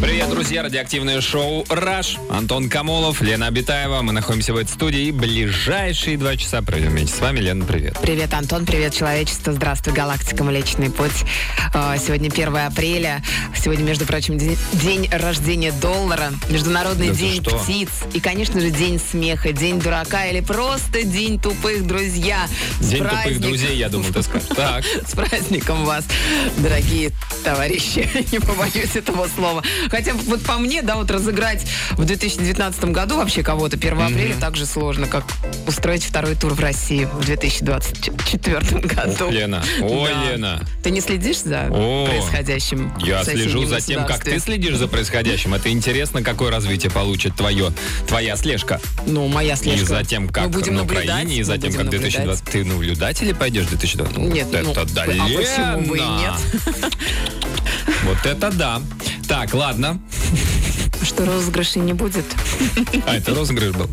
[0.00, 2.16] Привет, друзья, радиоактивное шоу «Раш».
[2.30, 4.02] Антон Камолов, Лена Абитаева.
[4.02, 7.40] Мы находимся в этой студии и ближайшие два часа проведем вместе с вами.
[7.40, 7.98] Лена, привет.
[8.00, 9.52] Привет, Антон, привет, человечество.
[9.52, 11.24] Здравствуй, галактика Млечный Путь.
[11.74, 13.22] Э, Сегодня 1 апреля.
[13.56, 19.52] Сегодня, между прочим, день, рождения доллара, Международный Да день птиц и, конечно же, день смеха,
[19.52, 22.46] день дурака или просто день тупых друзья.
[22.80, 24.48] День тупых друзей, я думал, ты скажешь.
[24.54, 24.84] Так.
[25.08, 26.04] С праздником вас,
[26.58, 27.10] дорогие
[27.42, 28.08] товарищи.
[28.32, 29.62] Не побоюсь этого слова.
[29.90, 34.56] Хотя вот по мне, да, вот разыграть в 2019 году вообще кого-то 1 апреля так
[34.56, 35.24] же сложно, как
[35.66, 39.26] устроить второй тур в России в 2024 году.
[39.26, 39.62] Ох, Лена.
[39.80, 40.30] Ой, Да.
[40.30, 40.60] Лена.
[40.82, 45.54] Ты не следишь за О, происходящим Я слежу за тем, как ты следишь за происходящим.
[45.54, 47.72] Это интересно, какое развитие получит твое,
[48.06, 48.80] твоя слежка.
[49.06, 49.82] Ну, моя слежка.
[49.82, 52.12] И за тем, как Мы будем на Украине, и за тем, как наблюдать.
[52.12, 52.44] 2020...
[52.44, 54.18] Ты на наблюдателе пойдешь в 2020?
[54.18, 56.32] Нет, вот ну, это да, а почему бы и нет?
[58.04, 58.82] Вот это да.
[59.32, 59.98] Так, ладно.
[61.02, 62.26] Что розыгрышей не будет?
[63.06, 63.88] А, это розыгрыш был?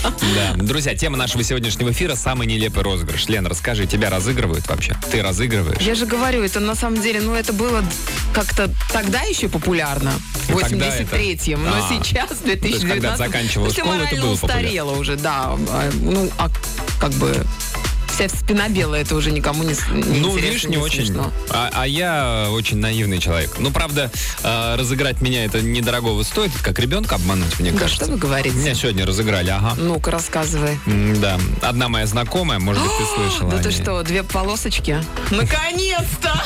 [0.00, 0.54] Да.
[0.54, 3.26] Друзья, тема нашего сегодняшнего эфира– самый нелепый розыгрыш.
[3.26, 4.96] Лен, расскажи, тебя разыгрывают вообще?
[5.10, 5.82] Ты разыгрываешь?
[5.82, 7.82] Я же говорю, это на самом деле, ну, это было
[8.32, 10.12] как-то тогда еще популярно,
[10.46, 11.88] в Ну, тогда 83-м, это- но А.
[11.88, 15.56] сейчас, в То есть, 2019 когда заканчивала школу, это было устарело уже, да.
[15.70, 16.50] А, Ну, а
[17.00, 17.44] как бы
[18.16, 21.06] вся спина белая, это уже никому не, не Ну, видишь, не очень.
[21.06, 21.30] смешно.
[21.50, 23.50] А, а я очень наивный человек.
[23.58, 24.10] Ну, правда,
[24.42, 28.04] э, разыграть меня это недорогого стоит, как ребенка обмануть, мне Да кажется.
[28.04, 28.56] что вы говорите?
[28.56, 29.74] Меня сегодня разыграли, ага.
[29.76, 30.78] Ну-ка, рассказывай.
[30.86, 33.50] М, Да, одна моя знакомая, может быть, ты слышала.
[33.50, 35.02] Да ты что, две полосочки?
[35.30, 36.42] Наконец-то!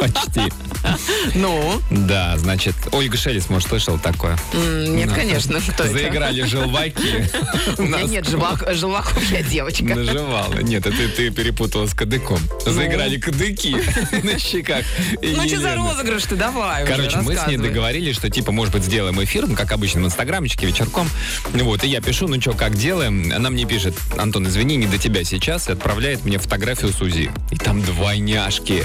[0.00, 0.52] Почти.
[1.34, 1.80] Ну?
[1.90, 4.38] Да, значит, Ольга Шелес, может, слышала такое?
[4.52, 5.14] Нет, Да.
[5.14, 5.60] конечно.
[5.66, 5.88] Это?
[5.88, 7.28] Заиграли желваки.
[7.78, 9.84] У меня нет желвак- желваков, я девочка.
[9.84, 10.54] Наживала.
[10.60, 12.38] Нет, это ты перепутала с кадыком.
[12.64, 13.76] Заиграли кадыки
[14.22, 14.84] на щеках.
[15.22, 16.36] Ну что за розыгрыш ты?
[16.36, 20.02] Давай Короче, мы с ней договорились, что типа, может быть, сделаем эфир, ну, как обычно,
[20.02, 21.08] в инстаграмчике, вечерком.
[21.52, 23.32] Вот, и я пишу, ну что, как делаем?
[23.34, 27.30] Она мне пишет, Антон, извини, не до тебя сейчас, и отправляет мне фотографию с УЗИ.
[27.50, 28.84] И там двойняшки.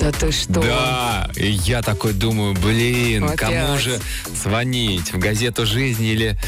[0.00, 0.60] Да ты что?
[0.62, 3.38] Да, и я такой думаю, блин, Опять.
[3.38, 4.00] кому же
[4.34, 5.12] звонить?
[5.12, 6.38] В газету «Жизнь» или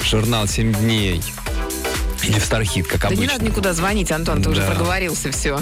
[0.00, 1.20] в журнал «Семь дней»?
[2.22, 3.32] Или в Стархит, как Да не обычно.
[3.34, 4.66] надо никуда звонить, Антон, ты уже Да.
[4.68, 5.58] проговорился, все.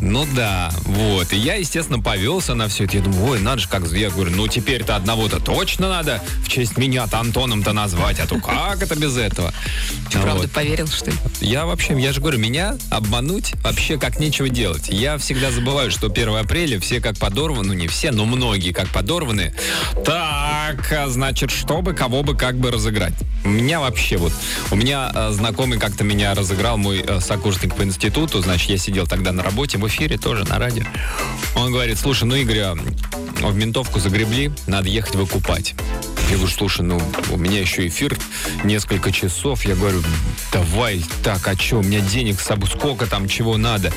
[0.00, 1.32] Ну да, вот.
[1.32, 2.96] И я, естественно, повелся на все это.
[2.98, 3.90] Я думаю, ой, надо же, как...
[3.92, 8.82] Я говорю, ну теперь-то одного-то точно надо в честь меня-то Антоном-то назвать, а то как
[8.82, 9.52] это без этого?
[10.10, 10.50] Ты правда Вот.
[10.52, 11.16] поверил, что ли?
[11.40, 14.88] Я вообще, я же говорю, меня обмануть вообще как нечего делать.
[14.88, 18.88] Я всегда забываю, что 1 апреля все как подорваны, ну не все, но многие как
[18.88, 19.54] подорваны.
[20.04, 23.12] Так, а, значит, чтобы кого бы как бы разыграть.
[23.44, 24.32] У меня вообще вот,
[24.70, 29.06] у меня э, знакомый как-то меня разыграл, мой э, сокурсник по институту, значит, я сидел
[29.06, 30.84] тогда на работе, в эфире тоже, на радио.
[31.56, 32.76] Он говорит, слушай, ну, Игорь, а,
[33.42, 35.74] в ментовку загребли, надо ехать выкупать.
[36.30, 37.00] Я говорю, слушай, ну,
[37.30, 38.18] у меня еще эфир
[38.62, 39.64] несколько часов.
[39.64, 40.02] Я говорю,
[40.52, 43.90] давай, так, а что, у меня денег с собой, сколько там, чего надо.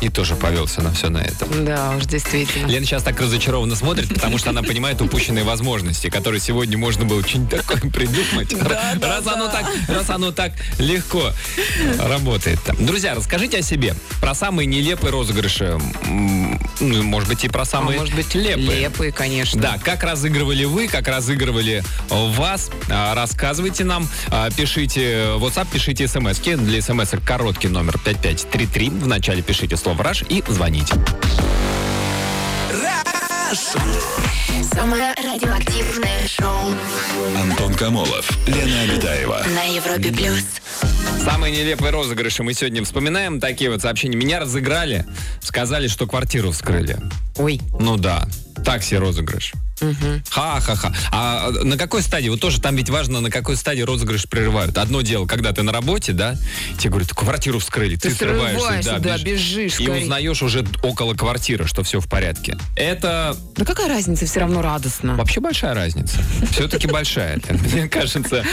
[0.00, 1.46] И тоже повелся на все на это.
[1.46, 2.66] Да, уж действительно.
[2.66, 7.22] Лена сейчас так разочарованно смотрит, потому что она понимает упущенные возможности, которые сегодня можно было
[7.22, 8.52] что-нибудь такое придумать.
[9.00, 11.25] раз, оно так, раз оно так легко
[11.98, 12.58] работает.
[12.78, 13.94] Друзья, расскажите о себе.
[14.20, 15.78] Про самые нелепые розыгрыши.
[16.80, 18.80] Ну, может быть, и про А самые может быть, лепые.
[18.80, 19.60] лепые, конечно.
[19.60, 26.06] Да, как разыгрывали вы, как разыгрывали вас, а, рассказывайте нам, А, пишите в WhatsApp, пишите
[26.08, 26.38] смс.
[26.38, 28.90] Для смс короткий номер 5533.
[28.90, 30.94] Вначале пишите слово «Раш» и звоните.
[34.72, 36.74] Самое радиоактивное шоу
[37.40, 38.28] Антон Камолов.
[38.46, 39.42] Лена Обитаева.
[39.54, 40.42] на Европе плюс.
[41.24, 43.40] Самые нелепые розыгрыши мы сегодня вспоминаем.
[43.40, 44.16] Такие вот сообщения.
[44.16, 45.04] Меня разыграли,
[45.40, 46.98] сказали, что квартиру вскрыли.
[47.36, 48.26] Ой, Ну да,
[48.64, 49.52] такси розыгрыш.
[50.30, 50.90] Ха-ха-ха.
[51.12, 52.30] А на какой стадии?
[52.30, 54.78] Вот тоже там ведь важно, на какой стадии розыгрыш прерывают.
[54.78, 56.34] Одно дело, когда ты на работе, да,
[56.78, 60.04] тебе говорят, квартиру вскрыли, ты, Ты срываешься, срываешься, да, бежишь И скорей.
[60.04, 62.56] узнаешь уже около квартиры, что все в порядке.
[62.74, 65.14] Это да какая разница, все равно радостно.
[65.16, 66.20] вообще большая разница.
[66.52, 67.38] Все-таки большая.
[67.74, 68.44] Мне кажется,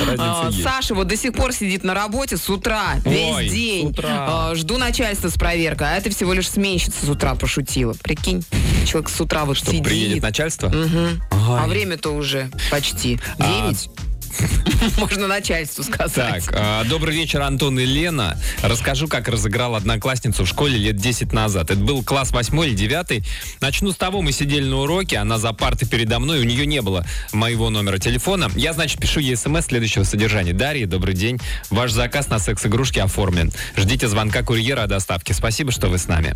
[0.00, 0.64] разница А, есть.
[0.64, 3.86] Саша вот до сих пор сидит на работе с утра, весь Ой, день.
[3.88, 4.08] утра.
[4.50, 7.94] А, Жду начальства с проверкой, а это всего лишь сменщица с утра пошутила.
[8.02, 8.44] Прикинь,
[8.86, 9.84] человек с утра вот Что сидит.
[9.84, 10.68] приедет начальство?
[10.68, 11.22] Мгм.
[11.30, 13.88] А время-то уже почти А, девять.
[14.98, 16.44] Можно начальству сказать.
[16.44, 18.38] Так, а, добрый вечер, Антон и Лена.
[18.62, 21.70] Расскажу, как разыграл одноклассницу в школе лет 10 назад.
[21.70, 23.24] Это был класс 8 или 9.
[23.60, 26.82] Начну с того, мы сидели на уроке, она за партой передо мной, у нее не
[26.82, 28.50] было моего номера телефона.
[28.54, 30.52] Я, значит, пишу ей смс следующего содержания.
[30.52, 31.38] Дарья, добрый день.
[31.70, 33.52] Ваш заказ на секс-игрушки оформлен.
[33.76, 35.34] Ждите звонка курьера о доставке.
[35.34, 36.34] Спасибо, что вы с нами.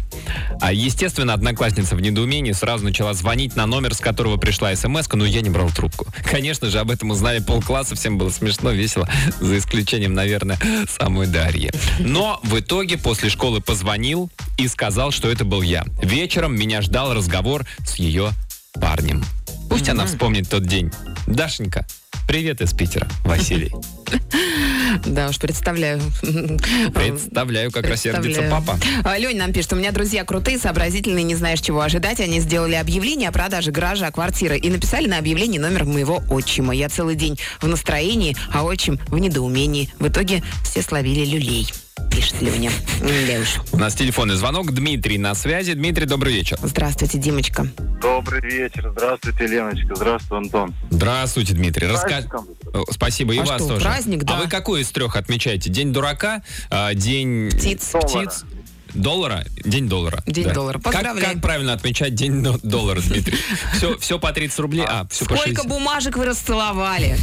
[0.60, 5.24] А, естественно, одноклассница в недоумении сразу начала звонить на номер, с которого пришла смс но
[5.24, 6.06] я не брал трубку.
[6.30, 9.08] Конечно же, об этом узнали полкласса, всем было смешно, весело,
[9.40, 11.70] за исключением, наверное, самой Дарьи.
[11.98, 15.84] Но в итоге после школы позвонил и сказал, что это был я.
[16.02, 18.32] Вечером меня ждал разговор с ее
[18.74, 19.24] парнем.
[19.68, 20.90] Пусть она вспомнит тот день.
[21.26, 21.86] Дашенька,
[22.26, 23.72] привет из Питера, Василий.
[25.04, 26.00] Да уж, представляю.
[26.94, 28.64] Представляю, как рассердится Представляю.
[28.64, 28.78] папа.
[29.04, 32.20] А, Леня нам пишет, у меня друзья крутые, сообразительные, не знаешь, чего ожидать.
[32.20, 36.74] Они сделали объявление о продаже гаража, квартиры и написали на объявлении номер моего отчима.
[36.74, 39.90] Я целый день в настроении, а отчим в недоумении.
[39.98, 41.70] В итоге все словили люлей.
[42.10, 42.70] Пишет Леня.
[43.00, 43.60] Да уж.
[43.72, 44.72] У нас телефонный звонок.
[44.72, 45.74] Дмитрий на связи.
[45.74, 46.58] Дмитрий, добрый вечер.
[46.62, 47.66] Здравствуйте, Димочка.
[48.00, 48.90] Добрый вечер.
[48.96, 49.94] Здравствуйте, Леночка.
[49.94, 50.74] Здравствуй, Антон.
[50.90, 51.86] Здравствуйте, Дмитрий.
[51.86, 52.24] Раска-.
[52.72, 53.84] О, Спасибо, и А вас что, тоже.
[53.84, 54.36] праздник, да.
[54.36, 55.70] А вы какой из трех отмечаете?
[55.70, 57.92] День дурака, а, день Птиц.
[57.92, 58.44] птиц,
[58.94, 59.44] доллара?
[59.64, 60.22] День доллара.
[60.26, 60.78] День доллара.
[60.78, 61.32] Как, Поздравляем.
[61.34, 63.38] как правильно отмечать день до- доллара, Дмитрий?
[63.76, 65.66] Все, все по 30 рублей, а, все по Сколько 60.
[65.68, 67.16] бумажек вы расцеловали?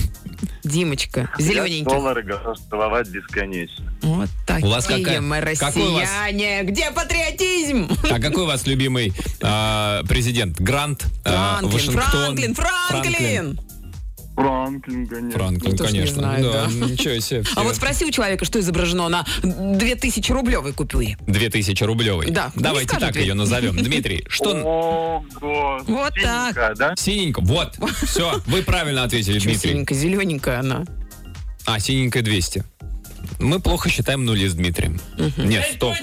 [0.64, 1.84] Димочка, зелененький.
[1.84, 3.84] Доллары готов целовать бесконечно.
[4.02, 6.64] Вот такие У вас какая- мы какой у вас- россияне.
[6.64, 7.90] Где патриотизм?
[8.10, 10.60] А какой у вас любимый а, президент?
[10.62, 12.02] Грант, а, Франклин, Вашингтон?
[12.12, 13.04] Франклин, Франклин.
[13.14, 13.60] Франклин,
[14.36, 15.32] конечно.
[15.32, 16.20] Франклин, Ну, тоже не конечно.
[16.20, 16.68] знаю, да.
[16.88, 17.44] Ничего себе.
[17.56, 21.18] А вот спроси у человека, что изображено на 2000 рублевой купюре.
[21.28, 22.30] 2000 рублевой.
[22.32, 23.26] Да, Давайте скажет так ведь.
[23.28, 23.76] ее назовем.
[23.78, 24.52] Дмитрий, что...
[24.52, 25.80] Ого.
[25.88, 26.94] Вот синенькая, да?
[26.96, 27.42] Синенько.
[27.42, 27.76] Вот.
[28.06, 29.72] Все, вы правильно ответили, Дмитрий.
[29.72, 30.84] синенькая, зелененькая она.
[31.66, 32.64] А, синенькая 200.
[33.40, 35.00] Мы плохо считаем нули с Дмитрием.
[35.38, 35.96] Нет, стоп.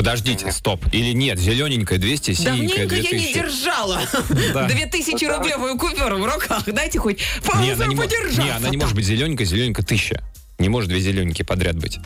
[0.00, 0.82] Подождите, стоп.
[0.92, 3.34] Или нет, зелененькая 200, синенькая Давненько я не 2000.
[3.34, 4.00] держала
[4.54, 4.66] Да.
[4.66, 6.62] 2000 рублевую купюру в руках.
[6.66, 7.18] Дайте хоть
[7.60, 8.40] Не, она не, мо- подержаться.
[8.42, 10.22] не, она не может быть зелененькая, зелененькая 1000.
[10.58, 11.98] Не может две зелененькие подряд быть.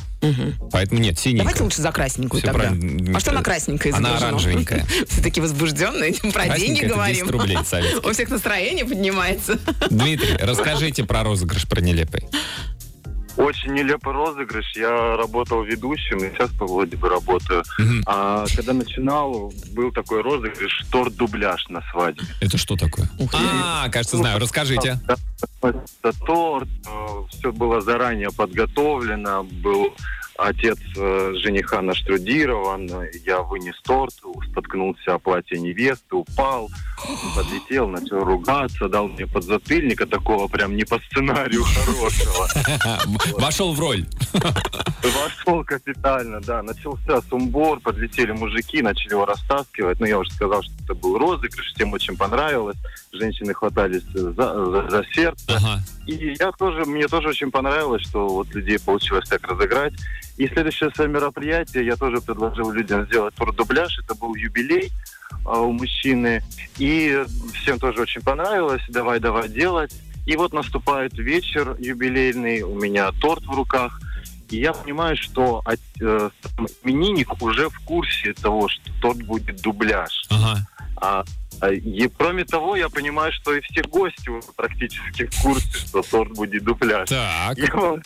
[0.73, 1.45] Поэтому нет, синенькая.
[1.45, 2.65] Давайте лучше за красненькую Всё тогда.
[2.69, 3.15] правильно, Дмитрий.
[3.15, 4.85] А что на красненькой Она оранжевенькая.
[5.09, 7.15] Все такие возбужденные, про Красненькая деньги говорим.
[7.27, 8.05] 10 рублей советских.
[8.11, 9.57] У всех настроение поднимается.
[9.89, 12.25] Дмитрий, расскажите про розыгрыш про нелепый.
[13.45, 14.73] Очень нелепый розыгрыш.
[14.75, 17.63] Я работал ведущим, и сейчас вроде бы работаю.
[17.79, 18.03] Мгм.
[18.07, 22.25] А когда начинал, был такой розыгрыш торт-дубляж на свадьбе.
[22.41, 23.09] Это что такое?
[23.35, 24.41] А, кажется, знаю.
[24.41, 24.99] Расскажите.
[25.61, 26.69] Это торт,
[27.31, 29.95] все было заранее подготовлено, был
[30.39, 32.91] отец э, жениха наштрудирован,
[33.25, 34.15] я вынес торт,
[34.51, 36.71] споткнулся о платье невесты, упал,
[37.37, 42.49] подлетел, начал ругаться, дал мне подзатыльника такого прям не по сценарию хорошего.
[43.41, 44.05] Вошел в роль.
[45.03, 46.63] Вошел капитально, да.
[46.63, 50.01] Начался сумбур, подлетели мужики, начали его растаскивать.
[50.01, 52.77] Ну, я уже сказал, что это был розыгрыш, всем очень понравилось.
[53.13, 55.45] Женщины хватались за, за- за сердце.
[55.57, 55.81] Ага.
[56.07, 59.95] И я тоже, мне тоже очень понравилось, что вот людей получилось так разыграть.
[60.37, 63.99] И следующее свое мероприятие я тоже предложил людям сделать тур-дубляж.
[64.01, 64.91] Это был юбилей
[65.45, 66.43] а, у мужчины.
[66.79, 67.23] И
[67.53, 68.83] всем тоже очень понравилось.
[68.89, 69.95] Давай, давай делать.
[70.27, 74.01] И вот наступает вечер юбилейный, у меня торт в руках.
[74.51, 79.61] И я понимаю, что от- э, сам именинник уже в курсе того, что торт будет
[79.63, 80.25] дубляж.
[80.31, 80.67] Ага.
[80.97, 81.25] А, а,
[81.73, 86.65] и кроме того, я понимаю, что и все гости практически в курсе, что торт будет
[86.65, 87.09] дубляж.
[87.09, 87.57] Так.
[87.57, 88.03] Я вот,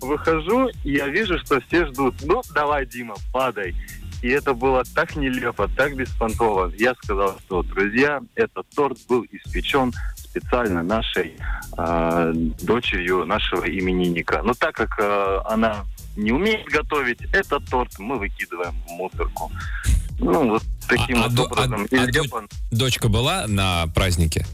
[0.00, 2.14] выхожу, и я вижу, что все ждут.
[2.22, 3.74] Ну, давай, Дима, падай.
[4.20, 6.72] И это было так нелепо, так беспонтово.
[6.76, 11.36] Я сказал, что, друзья, этот торт был испечен специально нашей
[11.76, 14.42] э, дочерью нашего именинника.
[14.42, 15.84] Но так как э, она
[16.16, 19.52] не умеет готовить, этот торт мы выкидываем в мусорку.
[20.18, 21.86] Ну, вот таким А- а вот до- образом.
[21.92, 22.48] а- а.
[22.70, 24.46] Дочка была на празднике?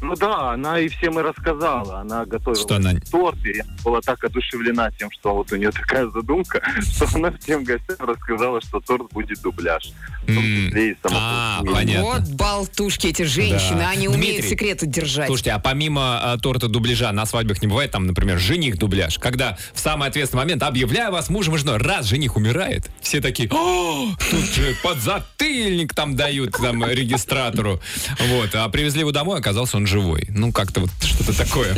[0.00, 2.00] Ну да, она и всем и рассказала.
[2.00, 5.70] Она готовила Что она- торт, и она была так одушевлена тем, что вот у нее
[5.72, 9.90] такая задумка, что она всем гостям рассказала, что торт будет дубляж.
[10.26, 12.02] Само А, понятно.
[12.04, 13.90] Вот болтушки эти женщины, Да.
[13.90, 15.26] они умеют секреты держать.
[15.26, 19.56] Слушайте, а помимо а, торта дубляжа на свадьбах не бывает там, например, жених дубляж, когда
[19.72, 24.08] в самый ответственный момент объявляю вас мужем и женой, раз жених умирает, все такие, «О,
[24.30, 27.80] тут же подзатыльник там дают там регистратору,
[28.28, 30.26] вот, а привезли его домой, оказался он живой.
[30.30, 31.76] Ну как-то вот что-то такое.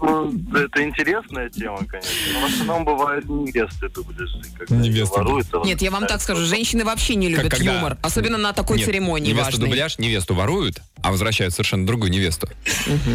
[0.00, 2.10] Ну, это интересная тема, конечно.
[2.34, 5.46] Но в основном бывают невесты дубляжи, Невесты, воруют.
[5.64, 9.44] Нет, я вам так скажу, женщины вообще не любят юмор, особенно на такой церемонии невесту
[9.52, 9.68] важной.
[9.68, 12.48] дубляж, невесту воруют, а возвращают совершенно другую невесту.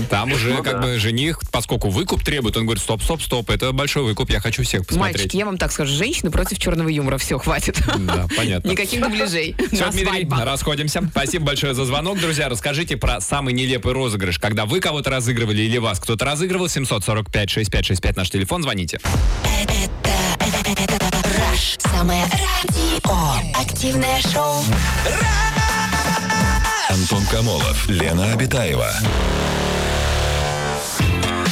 [0.10, 3.72] Там уже Ну как бы жених, поскольку выкуп требует, он говорит, стоп, стоп, стоп, это
[3.72, 5.18] большой выкуп, я хочу всех посмотреть.
[5.18, 7.18] Мальчики, я вам так скажу, женщины против черного юмора.
[7.18, 7.82] Все, хватит.
[7.98, 8.70] Да, понятно.
[8.70, 9.56] Никаких дубляжей.
[9.72, 11.02] Все, Дмитрий, расходимся.
[11.12, 12.20] Спасибо большое за звонок.
[12.20, 16.66] Друзья, расскажите про самый нелепый розыгрыш, когда вы кого-то разыгрывали или вас кто-то разыгрывал.
[16.68, 19.00] 745-6565 наш телефон, звоните.
[19.62, 19.74] Это,
[20.40, 21.06] это, это
[21.56, 21.80] Rush.
[21.92, 23.60] Самое радио.
[23.60, 24.64] Активное шоу.
[27.06, 28.92] Антон Камолов, Лена Обитаева.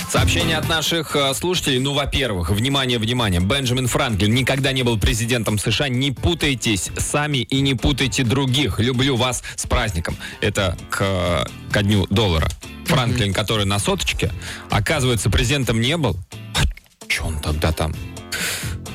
[0.10, 1.78] Сообщение от наших э, слушателей.
[1.78, 3.40] Ну, во-первых, внимание, внимание.
[3.40, 5.90] Бенджамин Франклин никогда не был президентом США.
[5.90, 8.80] Не путайтесь сами и не путайте других.
[8.80, 10.18] Люблю вас с праздником.
[10.42, 12.50] Это к, ко дню доллара.
[12.88, 14.32] Франклин, который на соточке,
[14.72, 16.18] оказывается, президентом не был.
[16.56, 16.64] А
[17.08, 17.94] что он тогда там?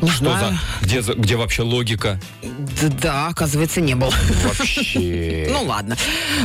[0.01, 0.59] Не Что знаю.
[0.81, 0.87] за...
[0.87, 2.21] Где, за- где вообще логика?
[2.43, 4.13] Д- Да, оказывается, не был.
[4.45, 5.49] Вообще.
[5.51, 5.97] Ну ладно.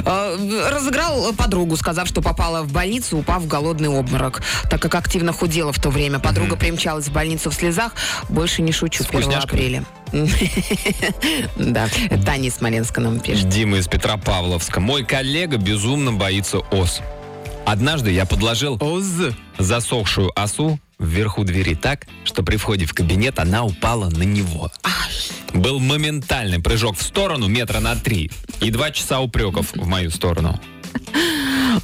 [0.06, 4.42] Э, Разыграл подругу, сказав, что попала в больницу, упав в голодный обморок.
[4.70, 6.20] Так как активно худела в то время.
[6.20, 7.94] Подруга примчалась в больницу в слезах.
[8.30, 9.44] Больше не шучу, С 1 вкусняшками?
[9.54, 9.84] апреля.
[11.58, 11.88] Да,
[12.26, 13.50] Таня из Смоленска нам пишет.
[13.50, 14.80] Дима из Петропавловска.
[14.80, 17.02] Мой коллега безумно боится ос.
[17.66, 18.80] Однажды я подложил
[19.58, 24.72] засохшую осу вверху двери так, что при входе в кабинет она упала на него.
[25.54, 30.60] Был моментальный прыжок в сторону метра на три и два часа упреков в мою сторону.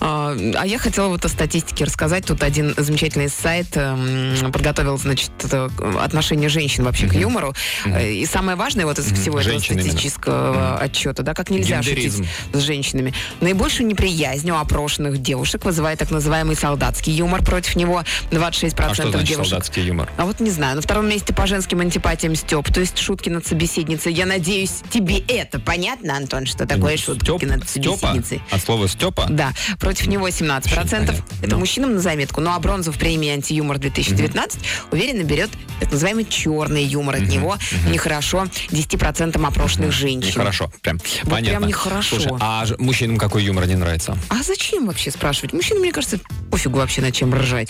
[0.01, 2.25] А а я хотела вот о статистике рассказать.
[2.25, 5.67] Тут один замечательный сайт эм, подготовил, значит, э,
[5.99, 7.53] отношение женщин вообще к юмору.
[7.85, 9.87] Э, И самое важное вот из всего этого Женщин именно.
[9.89, 12.23] статистического отчета, да, как нельзя Гендеризм.
[12.23, 13.13] шутить с женщинами.
[13.41, 17.43] Наибольшую неприязнь у опрошенных девушек вызывает так называемый солдатский юмор.
[17.43, 19.49] Против него 26% А что значит девушек.
[19.49, 20.09] солдатский юмор?
[20.17, 20.75] А вот не знаю.
[20.75, 24.13] На втором месте по женским антипатиям Степ, то есть шутки над собеседницей.
[24.13, 27.97] Я надеюсь, тебе это понятно, Антон, что такое шутки Степ- над Степа?
[27.97, 28.41] собеседницей?
[28.51, 29.27] От слова Степа?
[29.29, 30.63] Да, против него 17%.
[30.75, 31.15] понятно.
[31.41, 31.59] Это Ну.
[31.59, 32.41] мужчинам на заметку.
[32.41, 34.59] Ну а бронзу в премии антиюмор 2019
[34.91, 37.15] уверенно берет так называемый черный юмор.
[37.15, 37.57] От него
[37.89, 40.29] нехорошо 10% опрошенных женщин.
[40.31, 41.59] Нехорошо, прям Вот понятно.
[41.59, 42.17] прям нехорошо.
[42.19, 44.17] Слушай, а мужчинам какой юмор не нравится?
[44.27, 45.53] А зачем вообще спрашивать?
[45.53, 46.19] Мужчинам, мне кажется,
[46.51, 47.69] пофигу вообще на чем ржать.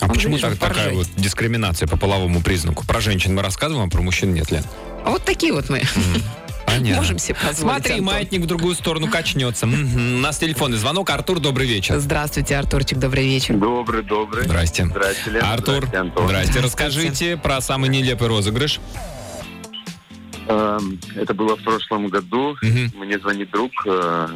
[0.00, 2.84] А Он почему так- такая вот дискриминация по половому признаку?
[2.86, 4.64] Про женщин мы рассказываем, а про мужчин нет, Лен?
[5.04, 5.82] А вот такие вот мы.
[6.78, 6.96] Понятно.
[7.02, 8.06] Можем себе позволить, Смотри, Антон.
[8.06, 9.66] маятник в другую сторону качнется.
[9.66, 10.16] Мгм.
[10.16, 11.10] У нас телефонный звонок.
[11.10, 11.98] Артур, добрый вечер.
[11.98, 13.54] Здравствуйте, Артурчик, добрый вечер.
[13.56, 14.44] Добрый, добрый.
[14.44, 14.86] Здрасте.
[14.86, 15.52] Здрасте, Лена.
[15.52, 16.26] Артур, Здрасте, Антон.
[16.26, 16.60] здрасте.
[16.60, 18.80] Расскажите про самый нелепый розыгрыш.
[20.48, 22.56] Эм, Это было в прошлом году.
[22.60, 22.92] Мгм.
[22.96, 24.28] Мне звонит друг, э,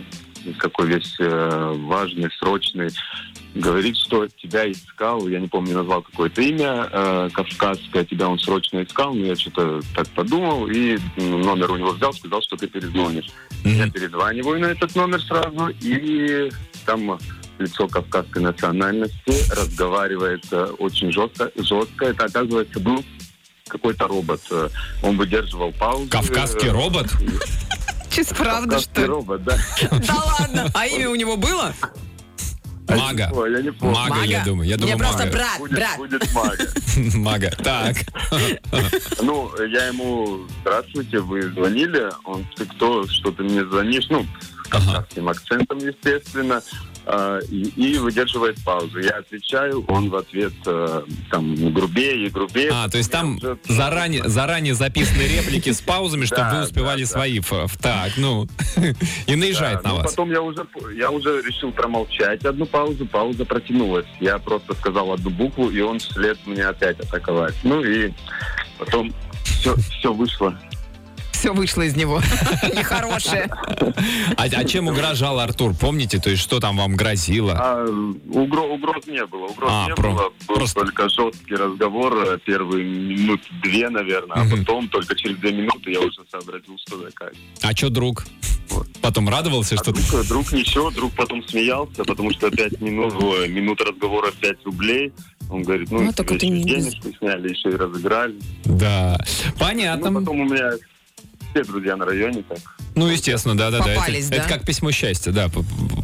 [0.61, 2.89] такой весь э, важный, срочный.
[3.59, 8.83] Говорит, что тебя искал, я не помню, назвал какое-то имя э, кавказское, тебя он срочно
[8.85, 13.31] искал, но я что-то так подумал и номер у него взял, сказал, что ты перезвонишь.
[13.65, 13.91] Я Мгм.
[13.93, 16.51] перезваниваю на этот номер сразу, и
[16.87, 17.19] там
[17.59, 21.51] лицо кавказской национальности разговаривает э, очень жестко.
[21.57, 22.07] жестко.
[22.07, 23.05] Это, оказывается, был
[23.67, 24.41] какой-то робот.
[25.03, 26.09] Он выдерживал паузу.
[26.09, 27.09] Кавказский робот?
[28.11, 29.07] Чисто правда, что ли?
[29.09, 29.59] робот, да.
[30.07, 30.71] Да ладно.
[30.75, 31.75] А имя у него было?
[32.89, 33.31] Мага.
[33.33, 33.95] Ой, я не помню.
[33.95, 34.69] Мага, я думаю.
[34.69, 35.33] Я Мне думаю, просто мага.
[35.33, 35.97] брат, Будет, брат.
[35.99, 36.65] будет мага.
[37.19, 37.51] Мага.
[37.63, 37.97] Так.
[39.23, 42.09] Ну, я ему, здравствуйте, вы звонили?
[42.25, 44.07] Он, ты кто, что ты мне звонишь?
[44.11, 44.27] Ну, с
[44.71, 44.85] Ага.
[44.93, 46.63] кавказским акцентом, естественно.
[47.11, 49.01] А, и, и выдерживает паузу.
[49.01, 52.71] Я отвечаю, он в ответ э, там грубее и грубее.
[52.71, 57.41] А, то есть там уже- заранее, заранее записаны реплики с паузами, чтобы вы успевали свои.
[57.81, 58.47] Так, ну.
[59.27, 60.11] И наезжает на ну, вас.
[60.11, 64.07] Потом я уже, я уже решил промолчать одну паузу, пауза протянулась.
[64.21, 67.55] Я просто сказал одну букву, и он вслед мне опять атаковать.
[67.63, 68.13] Ну и
[68.79, 70.59] потом все, все вышло.
[71.39, 72.21] Все вышло из него.
[72.75, 73.49] Нехорошее.
[74.37, 75.73] А, а чем угрожал Артур?
[75.75, 76.19] Помните?
[76.19, 77.53] То есть что там вам грозило?
[77.57, 79.47] А угро- угроз не было.
[79.47, 80.33] Угроз А, не про- было.
[80.49, 85.53] Был просто- только жесткий разговор, э, первые минут две, наверное, а потом только через две
[85.53, 87.33] минуты я уже сообразил, что такая.
[87.63, 88.27] А что друг?
[89.01, 90.03] Потом радовался, А что ты...
[90.11, 93.15] друг, друг ничего, друг потом смеялся, потому что пять минут,
[93.49, 95.13] минут разговора 5 рублей.
[95.51, 98.35] Он говорит, ну, Ну, так это не- денежку сняли, еще и разыграли.
[98.65, 99.17] Да.
[99.47, 100.13] Ну, Понятно.
[100.13, 100.73] потом у меня
[101.53, 102.59] все друзья на районе так.
[102.95, 103.91] Ну, естественно, да-да-да.
[103.93, 104.37] Это, Попались, да?
[104.37, 105.49] это как письмо счастья, да.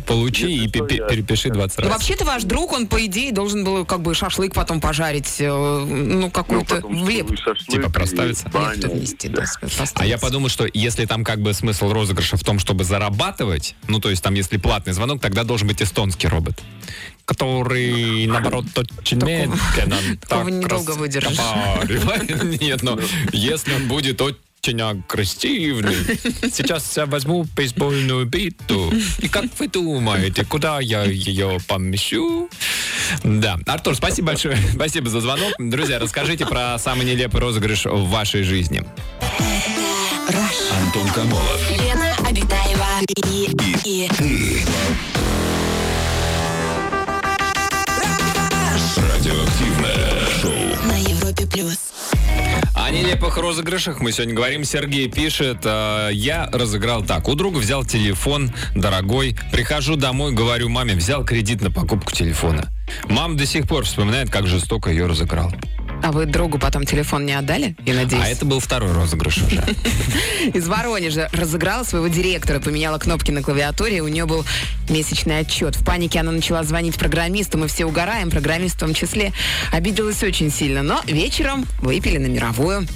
[0.06, 1.92] Получи Если и что, я- перепиши 20 Ну, раз.
[1.94, 5.84] вообще-то ваш друг, он, по идее, должен был как бы шашлык потом пожарить, э, ну,
[6.20, 7.26] Ну, какой-то потом в леп.
[7.26, 8.48] целый шашлык Типа проставиться?
[8.48, 9.36] баня, внести, всё.
[9.36, 13.74] да, А я подумал, что если там как бы смысл розыгрыша в том, чтобы зарабатывать,
[13.88, 16.60] ну, то есть там, если платный звонок, тогда должен быть эстонский робот,
[17.24, 18.66] который, наоборот,
[18.98, 19.56] очень медленно
[20.28, 21.38] такого так недолго выдержишь.
[22.60, 22.98] Нет, но
[23.32, 25.94] если он будет очень очень агрессивный.
[26.50, 28.90] Сейчас я возьму бейсбольную биту.
[29.18, 32.48] И как вы думаете, куда я ее помещу?
[33.22, 33.58] Да.
[33.66, 34.56] Артур, спасибо большое.
[34.74, 35.52] Спасибо за звонок.
[35.58, 38.82] Друзья, расскажите про самый нелепый розыгрыш в вашей жизни.
[40.82, 41.70] Антон Камолов.
[41.70, 42.86] Лена Обитаева
[43.26, 43.50] и,
[43.84, 44.08] и,
[48.96, 50.88] Радиоактивное шоу.
[50.88, 51.76] на Европе плюс.
[52.74, 54.64] О нелепых розыгрышах мы сегодня говорим.
[54.64, 57.28] Сергей пишет, э, я разыграл так.
[57.28, 59.36] У друга взял телефон дорогой.
[59.52, 62.70] Прихожу домой, говорю маме, взял кредит на покупку телефона.
[63.08, 65.52] Мама до сих пор вспоминает, как жестоко ее разыграл.
[66.04, 67.74] А вы другу потом телефон не отдали?
[67.86, 68.22] Я надеюсь.
[68.22, 69.64] А это был второй розыгрыш уже.
[70.52, 74.44] Из Воронежа разыграла своего директора, поменяла кнопки на клавиатуре, у нее был
[74.90, 75.76] месячный отчет.
[75.76, 79.32] В панике она начала звонить программисту, мы все угораем, программист в том числе.
[79.72, 82.86] Обиделась очень сильно, но вечером выпили на мировую.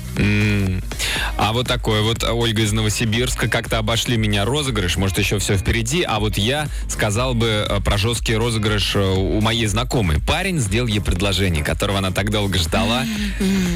[1.39, 3.49] А вот такое вот Ольга из Новосибирска.
[3.49, 6.03] Как-то обошли меня розыгрыш, может, еще все впереди.
[6.03, 10.21] А вот я сказал бы э, про жесткий розыгрыш э, у моей знакомой.
[10.21, 13.05] Парень сделал ей предложение, которого она так долго ждала,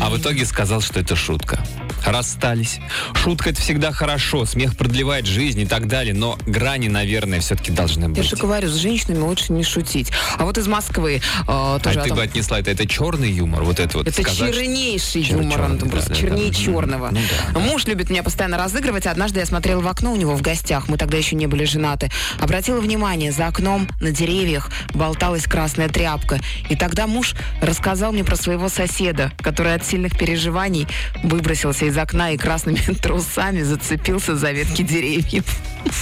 [0.00, 1.64] а в итоге сказал, что это шутка.
[2.04, 2.80] Расстались.
[3.14, 8.02] Шутка это всегда хорошо, смех продлевает жизнь и так далее, но грани, наверное, все-таки должны
[8.02, 8.24] Я быть.
[8.28, 10.10] же говорю, с женщинами лучше не шутить.
[10.36, 13.62] А вот из Москвы э, тоже а ты том- бы отнесла это, это черный юмор,
[13.62, 17.10] вот это вот Это сказать, чернейший Чер- юмор, черный, да, просто чернее черного.
[17.12, 17.51] Ну да.
[17.54, 19.06] Муж любит меня постоянно разыгрывать.
[19.06, 22.10] Однажды я смотрела в окно у него в гостях, мы тогда еще не были женаты.
[22.40, 26.40] Обратила внимание, за окном на деревьях болталась красная тряпка.
[26.68, 30.86] И тогда муж рассказал мне про своего соседа, который от сильных переживаний
[31.22, 35.44] выбросился из окна и красными трусами зацепился за ветки деревьев.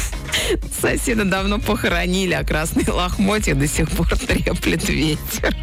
[0.80, 5.56] Соседа давно похоронили, а красные лохмотья до сих пор треплет ветер.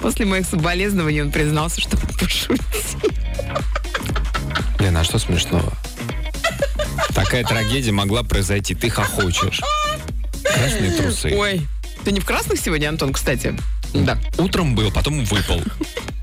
[0.00, 2.56] После моих соболезнований он признался, что пошутил.
[4.78, 5.72] Лена, а что смешного?
[7.14, 8.74] Такая трагедия могла произойти.
[8.74, 9.60] Ты хохочешь.
[10.42, 11.34] Красные трусы.
[11.36, 11.66] Ой,
[12.04, 13.54] ты не в красных сегодня, Антон, кстати?
[13.94, 14.18] Да.
[14.38, 15.60] Утром был, потом выпал.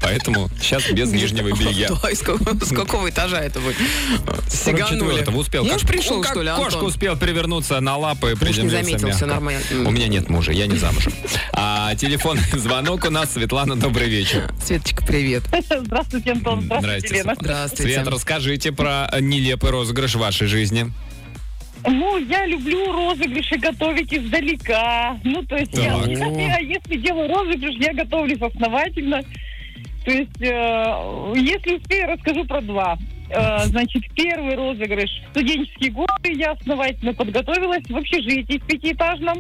[0.01, 1.89] Поэтому сейчас без нижнего белья.
[2.13, 3.75] С какого этажа это вы
[4.49, 5.21] сиганули?
[5.21, 5.65] 44-го успел.
[5.65, 9.11] Муж Как- пришел, ну, что ли, Кошка успел перевернуться на лапы, Муж не приземлился заметил,
[9.11, 9.61] все нормально.
[9.85, 11.13] У меня нет мужа, я не замужем.
[11.53, 13.33] А телефонный звонок у нас.
[13.33, 14.51] Светлана, добрый вечер.
[14.65, 15.43] Светочка, привет.
[15.69, 16.63] Здравствуйте, Антон.
[16.63, 17.23] Здравствуйте.
[17.39, 17.93] Здравствуйте.
[17.93, 20.91] Свет, расскажите про нелепый розыгрыш в вашей жизни.
[21.85, 25.17] Ну, я люблю розыгрыши готовить издалека.
[25.23, 26.07] Ну, то есть, я, Так.
[26.37, 29.21] я- если делаю розыгрыш, я готовлюсь основательно.
[30.05, 32.97] То есть, э, если успею, расскажу про два.
[33.29, 35.09] Э, значит, первый розыгрыш.
[35.27, 39.39] В студенческие годы я основательно подготовилась в общежитии в пятиэтажном.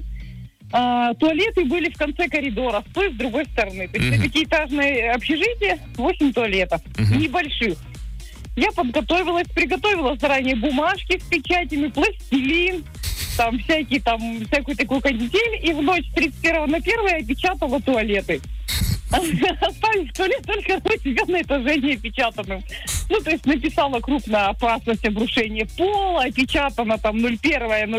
[0.71, 3.87] А, туалеты были в конце коридора, с той и с другой стороны.
[3.87, 4.17] То есть, Мгм.
[4.17, 7.19] на пятиэтажное общежитие 8 туалетов, Мгм.
[7.19, 7.75] небольших.
[8.59, 12.83] Я подготовилась, приготовила заранее бумажки с печатями, пластилин,
[13.37, 17.79] там всякие там, всякую такую канитель, и в ночь с 31 на 1 я печатала
[17.79, 18.41] туалеты.
[19.11, 22.61] Оставив туалет только у себя на этаже не опечатанным.
[23.09, 27.39] Ну, то есть написала крупно опасность обрушения пола, опечатано там 01,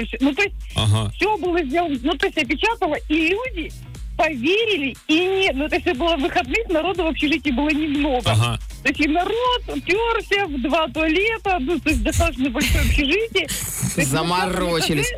[0.06, 0.20] 06.
[0.20, 1.10] Ну, то есть Ага.
[1.16, 3.72] все было сделано, ну, то есть опечатала, и люди
[4.16, 8.30] поверили, и нет, ну, то есть это было выходных, народу в общежитии было немного.
[8.30, 8.58] Ага.
[8.82, 13.46] То есть и народ уперся в два туалета, ну, то есть достаточно большое общежитие.
[14.04, 15.12] Заморочились.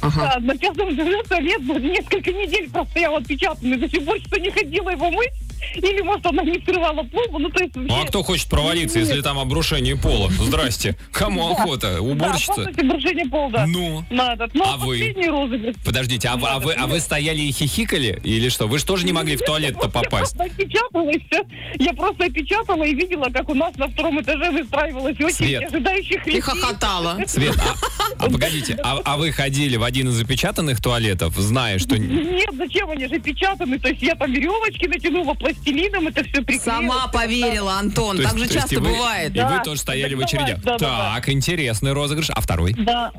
[0.00, 0.32] Ага.
[0.34, 4.90] Да, на этаже туалет был несколько недель простоял отпечатанный, до сих пор что не ходила
[4.90, 5.32] его мыть.
[5.74, 7.74] Или, может, она не скрывала пломбу, ну, то есть...
[7.76, 10.30] Ну а кто хочет провалиться, если там обрушение пола?
[10.30, 10.96] Здрасте.
[11.12, 11.94] Кому охота?
[11.94, 12.52] Да, Уборщица?
[12.54, 13.66] полностью обрушение пола, да.
[13.66, 14.04] Ну.
[14.10, 14.54] На этот.
[14.54, 14.98] Ну, А вы?
[14.98, 15.76] последний розыгрыш.
[15.84, 18.20] Подождите, а, вы- а вы, а вы стояли и хихикали?
[18.24, 18.66] Или что?
[18.66, 20.34] Вы же тоже не могли в туалет-то попасть?
[20.34, 21.44] Я просто опечатала, и всё.
[21.78, 26.30] Я просто опечатала и видела, как у нас на втором этаже выстраивалась очередь ожидающих И
[26.30, 26.40] людей.
[26.40, 27.18] хохотала.
[27.26, 31.96] Свет, а, а погодите, а, а вы ходили в один из запечатанных туалетов, зная, что...
[31.98, 33.78] Нет, зачем они же печатаны?
[33.78, 36.62] То есть я там веревочки натянула пластилином, это все приклеила.
[36.64, 38.16] Сама поверила, Антон.
[38.16, 39.30] То есть- Так же то есть и часто вы- бывает.
[39.36, 42.30] И вы Да, тоже стояли в бывает, да, да, Так, интересный розыгрыш.
[42.30, 42.72] А второй?
[42.74, 43.12] Да.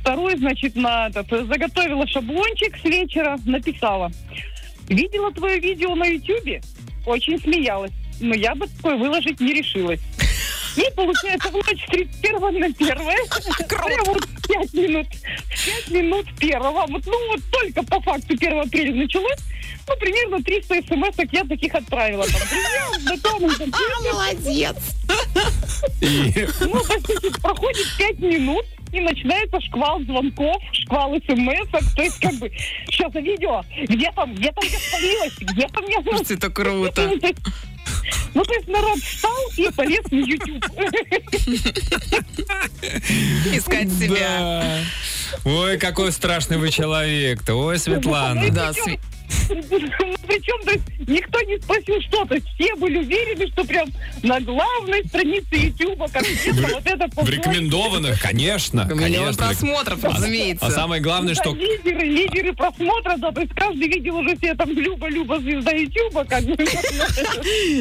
[0.00, 4.10] Второй, значит, на этот, заготовила шаблончик с вечера, написала.
[4.88, 6.62] Видела твое видео на Ютьюбе?
[7.06, 7.92] Очень смеялась.
[8.20, 10.00] Но я бы такое выложить не решилась.
[10.76, 12.78] И получается, в ночь с 31 на 1
[13.68, 15.06] прямо вот 5 минут,
[15.86, 19.38] 5 минут первого, вот, ну вот только по факту 1 апреля началось,
[19.86, 22.24] ну, примерно 300 смс я таких отправила.
[22.24, 23.70] Там, знакомым, там,
[24.12, 24.76] Молодец.
[26.60, 32.34] Ну, по сути, проходит 5 минут, и начинается шквал звонков, шквал смс То есть, как
[32.34, 32.50] бы,
[32.88, 36.34] сейчас видео, где там, где там я спалилась, где там я...
[36.34, 37.10] Это круто.
[38.34, 40.64] Ну, то есть народ встал и полез на YouTube.
[43.52, 44.80] Искать себя.
[45.44, 47.54] Ой, какой страшный вы человек-то.
[47.54, 48.50] Ой, Светлана.
[48.50, 48.98] Да, Сви-
[49.48, 52.24] Причем, то есть, никто не спросил, что.
[52.24, 53.88] То есть, все были уверены, что прям
[54.22, 58.84] на главной странице Ютуба конкретно вот это В рекомендованных, конечно.
[58.84, 60.70] Миллион просмотров, А разумеется.
[60.70, 65.40] самое главное, что лидеры, лидеры просмотра, да, то есть каждый видел уже себе там Люба-Люба,
[65.40, 66.56] звезда Ютуба, как бы.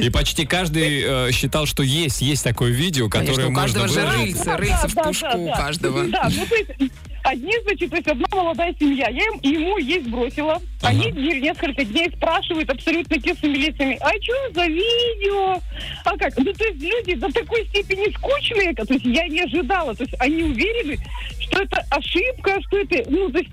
[0.06, 3.88] и почти каждый э, считал, что есть, есть такое видео, которое Конечно, у можно каждого
[3.88, 6.04] же рыльца, рыльца в пушку у каждого.
[6.08, 6.92] Да, ну то есть
[7.24, 10.62] одни, значит, то есть одна молодая семья, я им, ему есть бросила.
[10.82, 15.62] Они не- несколько дней спрашивают абсолютно честными лицами, а что за видео?
[16.04, 16.38] А как?
[16.38, 19.96] Ну, то есть люди до такой степени скучные, то есть я не ожидала.
[19.96, 20.98] То есть они уверены,
[21.40, 23.52] что это ошибка, что это, ну, то есть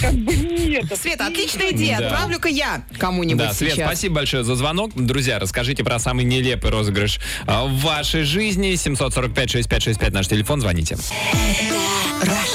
[0.00, 0.84] как бы нет.
[1.00, 1.98] Света, отличная идея.
[1.98, 2.06] Да.
[2.08, 3.86] Отправлю-ка я кому-нибудь Да, Свет, сейчас.
[3.88, 4.92] спасибо большое за звонок.
[4.94, 8.72] Друзья, расскажите про самый нелепый розыгрыш а, в вашей жизни.
[8.74, 10.96] 745-6565 наш телефон, звоните.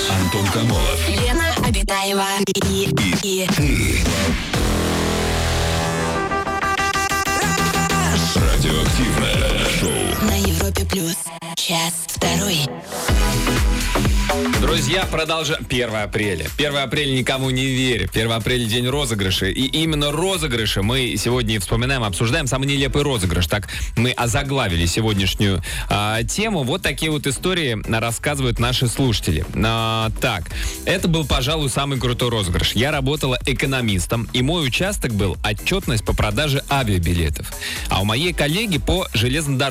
[0.10, 1.10] Антон Камолов.
[1.10, 2.90] Лена Обитаева и,
[3.24, 3.48] и,
[8.36, 10.28] Радиоактивное шоу.
[10.28, 11.18] на Европе плюс.
[11.56, 12.68] Час второй.
[14.62, 15.66] Друзья, продолжаем.
[15.70, 16.48] 1 апреля.
[16.58, 18.10] 1 апреля никому не верю.
[18.12, 19.48] 1 апреля день розыгрыша.
[19.48, 22.48] И именно розыгрыши мы сегодня и вспоминаем, обсуждаем.
[22.48, 23.48] Самый нелепый розыгрыш.
[23.48, 23.68] Так
[23.98, 26.64] мы озаглавили сегодняшнюю а, тему.
[26.64, 29.46] Вот такие вот истории рассказывают наши слушатели.
[29.54, 30.46] А, так,
[30.86, 32.72] это был, пожалуй, самый крутой розыгрыш.
[32.72, 37.52] Я работала экономистом, и мой участок был отчетность по продаже авиабилетов.
[37.90, 39.08] А у моей коллеги по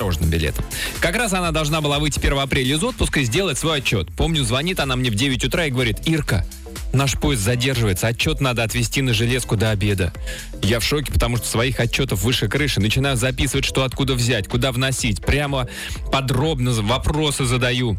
[0.02, 0.64] железнодорожным билетам.
[1.00, 4.08] Как раз она должна была выйти 1 апреля из отпуска и сделать свой отчет.
[4.16, 6.44] Помню, звонит она мне в 9 утра и говорит, Ирка,
[6.92, 10.12] Наш поезд задерживается, отчет надо отвезти на железку до обеда.
[10.60, 12.80] Я в шоке, потому что своих отчетов выше крыши.
[12.80, 15.22] Начинаю записывать, что откуда взять, куда вносить.
[15.22, 15.68] Прямо
[16.12, 17.96] подробно вопросы задаю.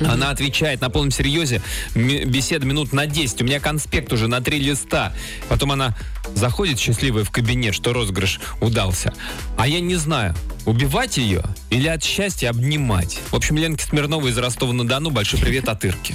[0.00, 1.62] Она отвечает на полном серьезе.
[1.94, 3.42] Беседа минут на 10.
[3.42, 5.12] У меня конспект уже на три листа.
[5.48, 5.96] Потом она
[6.34, 9.14] заходит счастливая в кабинет, что розыгрыш удался.
[9.56, 10.34] А я не знаю,
[10.66, 13.18] убивать ее или от счастья обнимать.
[13.30, 16.14] В общем, Ленке Смирновой из Ростова-на-Дону большой привет от Ирки.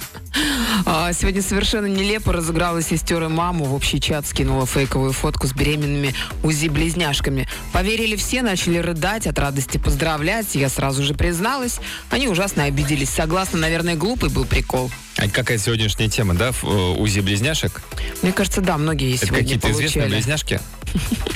[0.85, 3.65] А, Сегодня совершенно нелепо разыграла сестер и маму.
[3.65, 7.47] В общий чат скинула фейковую фотку с беременными УЗИ-близняшками.
[7.73, 10.55] Поверили все, начали рыдать, от радости поздравлять.
[10.55, 11.79] Я сразу же призналась.
[12.09, 13.09] Они ужасно обиделись.
[13.09, 14.91] Согласна, наверное, глупый был прикол.
[15.17, 16.51] А какая сегодняшняя тема, да?
[16.63, 17.81] э, УЗИ близняшек?
[18.21, 20.59] Мне кажется, да, многие Это сегодня какие-то известные близняшки?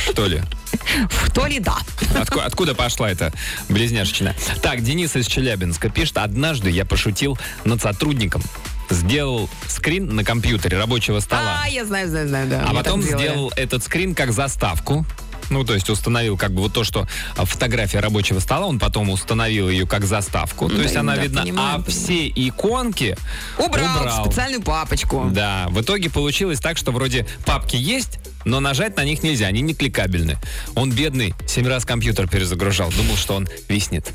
[0.09, 0.41] Что ли?
[1.33, 1.77] То ли да.
[2.15, 3.31] Отку- откуда пошла эта
[3.69, 4.35] близняшечина?
[4.61, 8.41] Так, Денис из Челябинска пишет, однажды я пошутил над сотрудником.
[8.89, 11.61] Сделал скрин на компьютере рабочего стола.
[11.63, 12.65] А, я знаю, знаю, знаю, да.
[12.65, 15.05] А Я потом сделал этот скрин как заставку.
[15.49, 19.69] Ну, то есть установил как бы вот то, что фотография рабочего стола, он потом установил
[19.69, 20.69] ее как заставку.
[20.69, 21.41] То Да, есть она да, видна.
[21.43, 21.91] понимаю, а понимаю.
[21.91, 23.15] все иконки
[23.57, 24.21] Убрал, убрал.
[24.23, 25.29] в специальную папочку.
[25.31, 29.61] Да, в итоге получилось так, что вроде папки есть, но нажать на них нельзя, они
[29.61, 30.37] не кликабельны.
[30.75, 34.11] Он бедный, семь раз компьютер перезагружал, думал, что он виснет.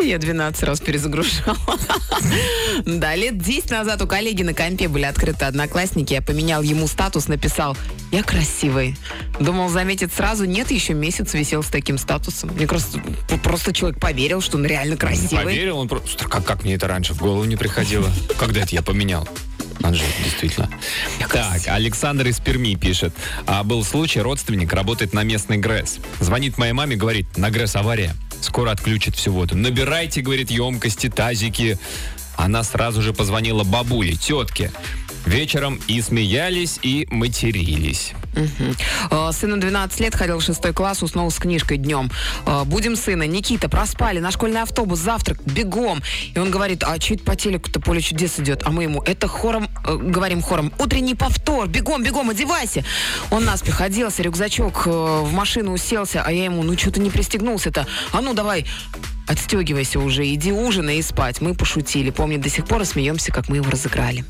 [0.00, 1.56] Я 12 раз перезагружала.
[2.84, 6.12] Да, лет 10 назад у коллеги на компе были открыты одноклассники.
[6.12, 7.76] Я поменял ему статус, написал
[8.12, 8.96] «Я красивый».
[9.40, 10.44] Думал, заметит сразу.
[10.44, 12.50] Нет, еще месяц висел с таким статусом.
[12.50, 13.00] Мне просто,
[13.42, 15.44] просто человек поверил, что он реально красивый.
[15.44, 16.28] Поверил, он просто...
[16.28, 18.10] Как, как мне это раньше в голову не приходило?
[18.38, 19.28] Когда это я поменял?
[19.80, 20.68] Же, действительно.
[21.30, 23.14] Так, Александр из Перми пишет.
[23.46, 25.98] А, был случай, родственник работает на местный ГРЭС.
[26.20, 28.14] Звонит моей маме, говорит, на ГРЭС авария.
[28.40, 29.56] Скоро отключат всю воду.
[29.56, 31.78] Набирайте, говорит, емкости, тазики.
[32.36, 34.70] Она сразу же позвонила бабуле, тетке.
[35.26, 38.12] Вечером и смеялись, и матерились.
[39.10, 42.10] Э, Сыну 12 лет, ходил в шестой класс, уснул с книжкой днем.
[42.46, 43.26] Э, Будем сына.
[43.26, 46.02] Никита, проспали, на школьный автобус, завтрак, бегом.
[46.34, 48.62] И он говорит, а это по телеку-то поле чудес идет?
[48.64, 52.84] А мы ему, это хором, э, говорим хором, утренний повтор, бегом, бегом, одевайся.
[53.30, 57.10] Он наспех оделся, рюкзачок э, в машину уселся, а я ему, ну что ты не
[57.10, 57.86] пристегнулся-то?
[58.12, 58.66] А ну давай,
[59.26, 61.40] отстегивайся уже, иди ужинай и спать.
[61.40, 62.10] Мы пошутили.
[62.10, 64.24] Помню, до сих пор смеемся, как мы его разыграли.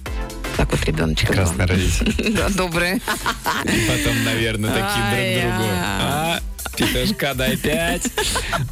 [0.59, 1.29] Так вот ребеночек.
[1.29, 2.33] Прекрасный родитель.
[2.37, 3.01] Да, добрые.
[3.05, 5.71] Потом, наверное, такие друг другу.
[6.01, 6.41] А,
[6.77, 8.09] петушка, дай пять.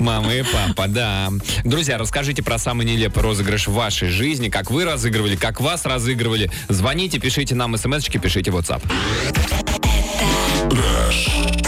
[0.00, 1.30] Мама и папа, да.
[1.64, 4.48] Друзья, расскажите про самый нелепый розыгрыш в вашей жизни.
[4.48, 6.50] Как вы разыгрывали, как вас разыгрывали.
[6.68, 8.82] Звоните, пишите нам смс-очки, пишите в WhatsApp.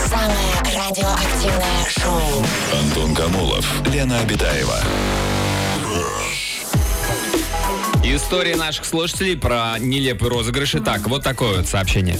[0.08, 2.44] Самое радиоактивное шоу.
[2.80, 3.64] Антон Камолов.
[3.86, 4.82] Лена Обитаева.
[8.10, 10.76] История наших слушателей про нелепый розыгрыш.
[10.76, 12.18] Итак, вот такое вот сообщение.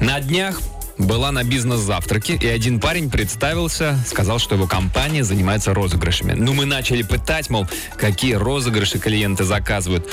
[0.00, 0.60] На днях
[0.98, 6.32] была на бизнес-завтраке, и один парень представился, сказал, что его компания занимается розыгрышами.
[6.32, 10.06] Ну, мы начали пытать, мол, какие розыгрыши клиенты заказывают.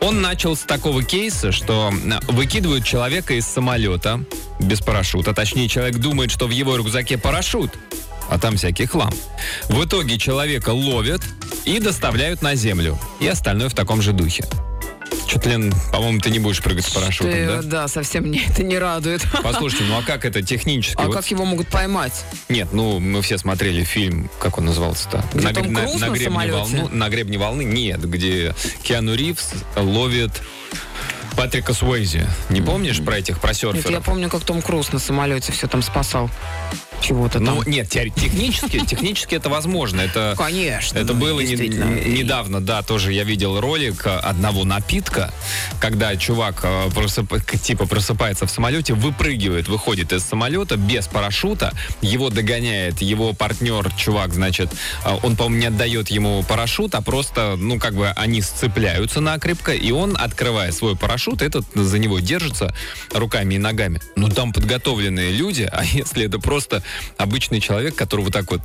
[0.00, 1.92] Он начал с такого кейса, что
[2.28, 4.24] выкидывают человека из самолета
[4.58, 5.32] без парашюта.
[5.32, 7.78] Точнее, человек думает, что в его рюкзаке парашют,
[8.30, 9.12] а там всякий хлам.
[9.68, 11.22] В итоге человека ловят
[11.64, 12.98] и доставляют на землю.
[13.20, 14.44] И остальное в таком же духе.
[15.28, 17.62] Что-то, Лен, по-моему, ты не будешь прыгать с парашютом, Ты, да?
[17.62, 19.22] да, совсем мне это не радует.
[19.42, 21.00] Послушайте, ну а как это технически?
[21.00, 22.24] А Вот как его могут поймать?
[22.48, 25.24] Нет, ну мы все смотрели фильм, как он назывался-то?
[25.34, 26.52] Где на, Том на- на на гребне самолете?
[26.56, 30.30] волны, на гребне волны нет, где Киану Ривз ловит
[31.36, 32.26] Патрика Суэйзи.
[32.50, 33.90] Не помнишь про этих, про Нет, серферов?
[33.90, 36.30] я помню, как Том Круз на самолете все там спасал.
[37.06, 37.44] Чего-то там.
[37.44, 40.00] Ну, нет, технически, технически это возможно.
[40.00, 40.98] Это, Конечно.
[40.98, 45.32] это ну, было не- недавно, да, тоже я видел ролик э, одного напитка,
[45.80, 52.28] когда чувак э, просып- типа просыпается в самолете, выпрыгивает, выходит из самолета без парашюта, его
[52.28, 54.72] догоняет его партнер, чувак, значит,
[55.04, 59.72] э, он, по-моему, не отдает ему парашют, а просто, ну, как бы они сцепляются накрепко,
[59.72, 62.74] и он, открывая свой парашют, этот за него держится
[63.12, 64.00] руками и ногами.
[64.16, 66.82] Ну, там подготовленные люди, а если это просто
[67.16, 68.60] обычный человек, которого так вот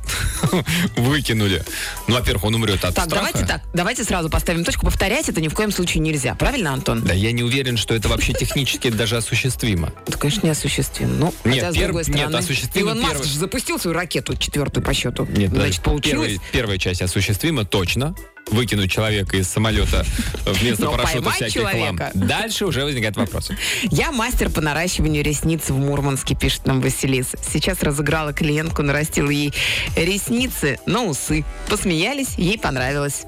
[0.96, 1.62] выкинули,
[2.08, 3.10] ну, во-первых, он умрет от Так, страха.
[3.32, 4.86] давайте так, давайте сразу поставим точку.
[4.86, 6.34] Повторять это ни в коем случае нельзя.
[6.34, 7.02] Правильно, Антон?
[7.02, 9.92] Да я не уверен, что это вообще технически даже осуществимо.
[10.06, 11.12] Это, конечно, неосуществимо.
[11.12, 12.36] Ну, Нет, хотя, с другой нет, стороны...
[12.36, 15.26] осуществимо Илон Маск же запустил свою ракету, четвертую по счету.
[15.26, 16.38] Нет, Значит, да, получилось.
[16.52, 18.14] первая часть осуществима, точно.
[18.50, 20.04] Выкинуть человека из самолета
[20.44, 22.10] вместо Но парашюта всякий человека.
[22.12, 22.26] хлам.
[22.28, 23.50] Дальше уже возникает вопрос.
[23.90, 27.38] Я мастер по наращиванию ресниц в Мурманске, пишет нам Василиса.
[27.50, 29.54] Сейчас разыграла клиентку, нарастила ей
[29.96, 31.44] ресницы на усы.
[31.68, 33.22] Посмеялись, ей понравилось.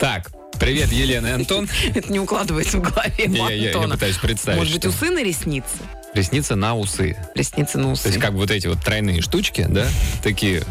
[0.00, 1.68] Так, привет, Елена и Антон.
[1.94, 4.58] Это не укладывается в голове Я, я- я пытаюсь представить.
[4.58, 5.68] Может быть, что усы на ресницы?
[6.14, 7.16] Ресницы на усы.
[7.34, 8.04] Ресницы на усы.
[8.04, 9.86] То есть как бы вот эти вот тройные штучки, да,
[10.22, 10.64] такие,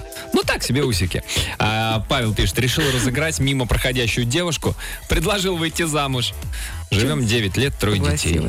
[0.58, 1.22] так себе усики.
[1.60, 4.76] А, Павел пишет, решил разыграть мимо проходящую девушку,
[5.08, 6.34] предложил выйти замуж.
[6.90, 8.42] Живем 9 лет, трое детей.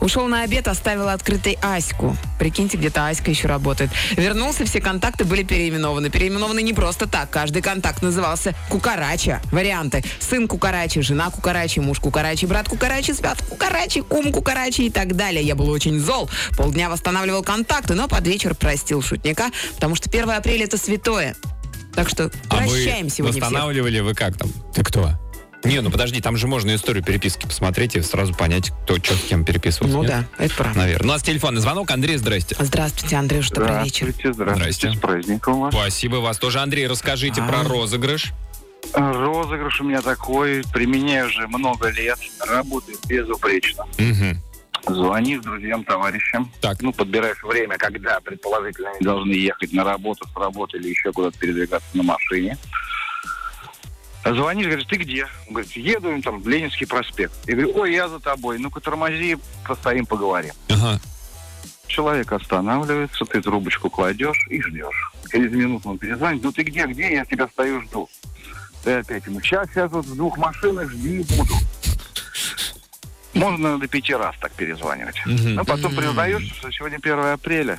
[0.00, 2.16] Ушел на обед, оставила открытой Аську.
[2.38, 3.90] Прикиньте, где-то Аська еще работает.
[4.16, 6.10] Вернулся, все контакты были переименованы.
[6.10, 7.30] Переименованы не просто так.
[7.30, 9.40] Каждый контакт назывался Кукарача.
[9.50, 10.04] Варианты.
[10.20, 15.42] Сын Кукарачи, жена Кукарачи, муж Кукарачи, брат Кукарачи, свят Кукарачи, кум Кукарачи и так далее.
[15.42, 16.28] Я был очень зол.
[16.56, 19.46] Полдня восстанавливал контакты, но под вечер простил шутника,
[19.76, 21.34] потому что 1 апреля это святое.
[21.94, 23.44] Так что А прощаем сегодня всех.
[23.44, 24.50] восстанавливали вы как там?
[24.74, 25.10] Ты кто?
[25.64, 29.22] Не, ну подожди, там же можно историю переписки посмотреть и сразу понять, кто что с
[29.22, 29.96] кем переписывался.
[29.96, 30.10] Ну нет?
[30.10, 30.78] да, это правда.
[30.78, 31.04] Наверное.
[31.04, 31.90] У нас телефонный звонок.
[31.90, 32.56] Андрей, здрасте.
[32.58, 34.06] Здравствуйте, Андрюш, добрый вечер.
[34.06, 34.72] Здравствуйте, здравствуйте.
[34.72, 34.98] Здрасте.
[34.98, 35.74] С праздником вас.
[35.74, 36.60] Спасибо вас тоже.
[36.60, 37.46] Андрей, расскажите А.
[37.46, 38.32] про розыгрыш.
[38.94, 43.84] Розыгрыш у меня такой, применяю уже много лет, работает безупречно.
[43.98, 44.40] Мгм.
[44.86, 46.50] Звонишь друзьям, товарищам.
[46.60, 46.80] Так.
[46.80, 51.36] Ну, подбираешь время, когда, предположительно, они должны ехать на работу, с работы или еще куда-то
[51.38, 52.56] передвигаться на машине.
[54.24, 55.24] Звонишь, говоришь, ты где?
[55.46, 57.32] Он говорит, еду там, Ленинский проспект.
[57.46, 58.58] Я говорю, ой, я за тобой.
[58.58, 60.52] Ну-ка, тормози, постоим, поговорим.
[60.68, 61.00] Ага.
[61.86, 65.12] Человек останавливается, ты трубочку кладешь и ждешь.
[65.30, 68.08] Через минуту он перезвонит, ну ты где, где, я тебя стою, жду.
[68.84, 71.54] Ты опять ему, сейчас я тут в двух машинах, жди, буду.
[73.34, 75.16] Можно до пяти раз так перезванивать.
[75.26, 77.78] Ну, потом признаешь, что сегодня 1 апреля.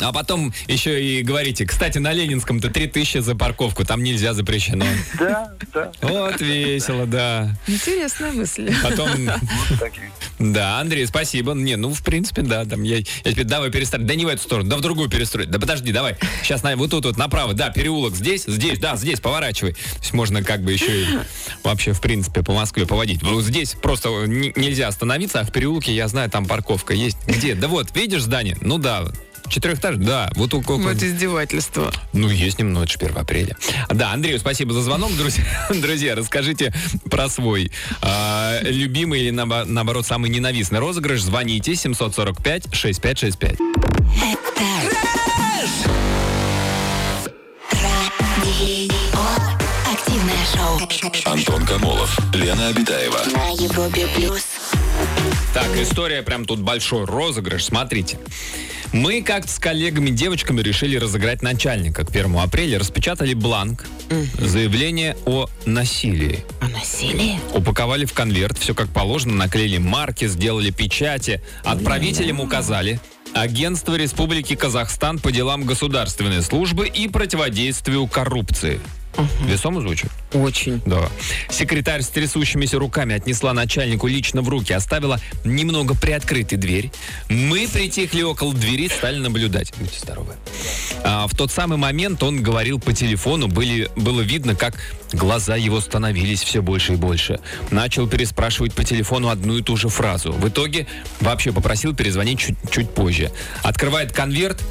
[0.00, 4.86] А потом еще и говорите, кстати, на Ленинском-то 3000 за парковку, там нельзя запрещено.
[5.18, 5.92] Да, да.
[6.00, 7.54] Вот весело, да.
[7.66, 8.72] Интересная мысль.
[8.82, 10.10] Потом, Вот такие.
[10.38, 11.52] да, Андрей, спасибо.
[11.52, 14.06] Не, ну, в принципе, да, там я, я теперь давай перестроить.
[14.06, 15.50] Да не в эту сторону, да в другую перестроить.
[15.50, 16.16] Да подожди, давай.
[16.42, 19.72] Сейчас на, вот тут вот направо, да, переулок здесь, здесь, да, здесь, поворачивай.
[19.74, 21.06] То есть можно как бы еще и
[21.62, 23.22] вообще, в принципе, по Москве поводить.
[23.22, 27.18] Вот здесь просто не- нельзя остановиться, а в переулке, я знаю, там парковка есть.
[27.26, 27.54] Где?
[27.54, 28.56] Да вот, видишь здание?
[28.60, 29.04] Ну да,
[29.50, 30.88] четырехэтажное, да, вот около...
[30.90, 31.92] Это издевательство.
[32.12, 33.56] Ну, есть немного, это же 1 апреля.
[33.90, 35.44] Да, Андрею спасибо за звонок, друзья.
[35.70, 36.72] Друзья, расскажите
[37.10, 37.70] про свой
[38.02, 41.20] а, любимый или, наобо- наоборот, самый ненавистный розыгрыш.
[41.22, 43.58] Звоните 745-6565.
[47.72, 49.20] Радио.
[49.92, 51.32] Активное шоу.
[51.32, 53.18] Антон Камолов, Лена Обитаева.
[53.32, 54.42] На Европе плюс.
[55.54, 57.64] Так, история прям тут большой розыгрыш.
[57.64, 58.18] Смотрите.
[58.92, 62.78] Мы как-то с коллегами-девочками решили разыграть начальника к 1 апреля.
[62.78, 63.86] Распечатали бланк.
[64.38, 66.44] Заявление о насилии.
[66.60, 67.38] А насилие?
[67.54, 71.40] Упаковали в конверт, все как положено, наклеили марки, сделали печати.
[71.62, 73.00] Отправителям указали
[73.32, 78.80] Агентство Республики Казахстан по делам государственной службы и противодействию коррупции.
[79.44, 80.10] Весомо звучит?
[80.32, 80.80] Очень.
[80.86, 81.08] Да.
[81.50, 86.90] Секретарь с трясущимися руками отнесла начальнику лично в руки, оставила немного приоткрытой дверь.
[87.28, 89.72] Мы притихли около двери, стали наблюдать.
[89.78, 90.34] Будьте здоровы.
[91.04, 94.74] А, в тот самый момент он говорил по телефону, были, было видно, как
[95.12, 97.40] глаза его становились все больше и больше.
[97.70, 100.32] Начал переспрашивать по телефону одну и ту же фразу.
[100.32, 100.86] В итоге
[101.20, 103.30] вообще попросил перезвонить чуть, чуть позже.
[103.62, 104.62] Открывает конверт,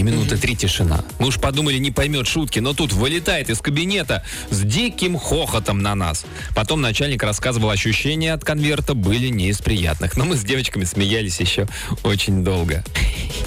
[0.00, 1.04] и минуты три тишина.
[1.18, 5.94] Мы уж подумали, не поймет шутки, но тут вылетает из кабинета с диким хохотом на
[5.94, 6.24] нас.
[6.54, 10.16] Потом начальник рассказывал, ощущения от конверта были не из приятных.
[10.16, 11.68] Но мы с девочками смеялись еще
[12.02, 12.82] очень долго.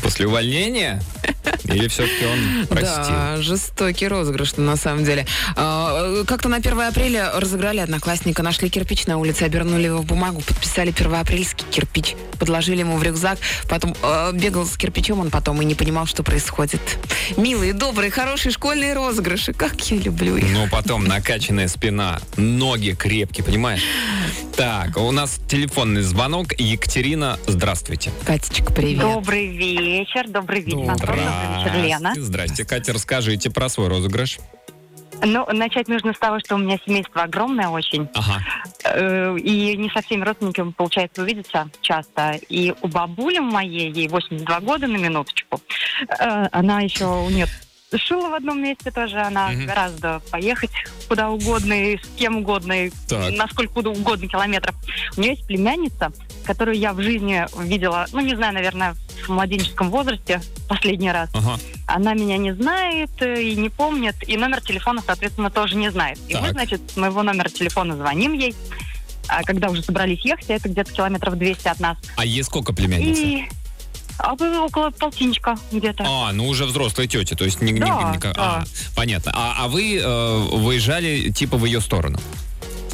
[0.02, 1.02] После увольнения?
[1.66, 3.04] Или все-таки он простил?
[3.08, 5.26] Да, жестокий розыгрыш на самом деле.
[5.56, 10.42] А, Как-то на 1 апреля разыграли одноклассника, нашли кирпич на улице, обернули его в бумагу,
[10.42, 15.66] подписали первоапрельский кирпич, подложили ему в рюкзак, потом э, бегал с кирпичом он потом и
[15.66, 16.82] не понимал, что происходит.
[17.38, 20.46] Милые, добрые, хорошие школьные розыгрыши, как я люблю их.
[20.52, 23.82] Но потом накачанная спина, ноги крепкие, понимаешь?
[24.56, 26.54] Так, у нас телефонный звонок.
[26.60, 28.12] Екатерина, здравствуйте.
[28.26, 29.02] Катечка, привет.
[29.02, 32.14] Добрый вечер, добрый вечер, добрый вечер, Лена.
[32.18, 34.40] Здрасте, Катя, расскажите про свой розыгрыш.
[35.26, 38.42] Ну, начать нужно с того, что у меня семейство огромное очень, Ага.
[38.84, 42.32] э, и не со всеми родственниками получается увидеться часто.
[42.50, 45.62] И у бабули моей, ей 82 года на минуточку,
[46.20, 47.48] э, она еще, у нее
[47.96, 49.66] шила в одном месте тоже, она Мгм.
[49.68, 50.72] гораздо поехать
[51.08, 53.32] куда угодно и с кем угодно, и Так.
[53.38, 54.76] на сколько угодно километров.
[55.16, 56.12] У нее есть племянница,
[56.44, 61.30] которую я в жизни видела, ну, не знаю, наверное, в младенческом возрасте последний раз.
[61.34, 61.58] Ага.
[61.88, 66.20] Она меня не знает и не помнит, и номер телефона, соответственно, тоже не знает.
[66.28, 66.52] И мы, Так.
[66.52, 68.56] значит, с моего номера телефона звоним ей,
[69.28, 71.98] а когда уже собрались ехать, это где-то километров 200 от нас.
[72.18, 73.22] А ей сколько племянница?
[73.22, 73.44] И
[74.20, 76.06] а вы около полтинничка где-то.
[76.08, 78.42] А, ну уже взрослая тетя, то есть не, не- Да, не как- да.
[78.60, 78.64] а,
[78.96, 79.32] понятно.
[79.36, 82.20] А, а вы э, выезжали типа в ее сторону?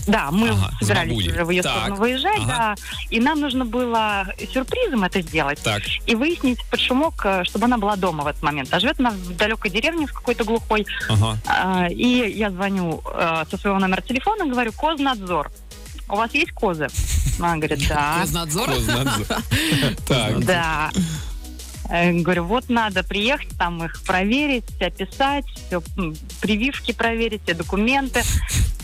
[0.10, 1.72] Да, мы Ага, собирались уже в ее Так.
[1.72, 2.48] сторону выезжать, Ага.
[2.48, 2.76] да.
[3.10, 5.60] И нам нужно было сюрпризом это сделать.
[5.62, 5.84] Так.
[6.08, 8.74] И выяснить под шумок, э, чтобы она была дома в этот момент.
[8.74, 10.86] А живет она в далекой деревне, в какой-то глухой.
[11.10, 11.38] Ага.
[11.48, 15.52] А, И я звоню э, со своего номера телефона, говорю, Кознадзор.
[16.10, 16.88] У вас есть козы?
[17.40, 18.18] Она говорит, да.
[18.22, 18.70] Кознадзор.
[20.08, 20.44] Так.
[20.44, 20.90] Да.
[21.90, 25.82] Э, Говорю, вот надо приехать, там их проверить, описать, все,
[26.42, 28.22] прививки проверить, все документы.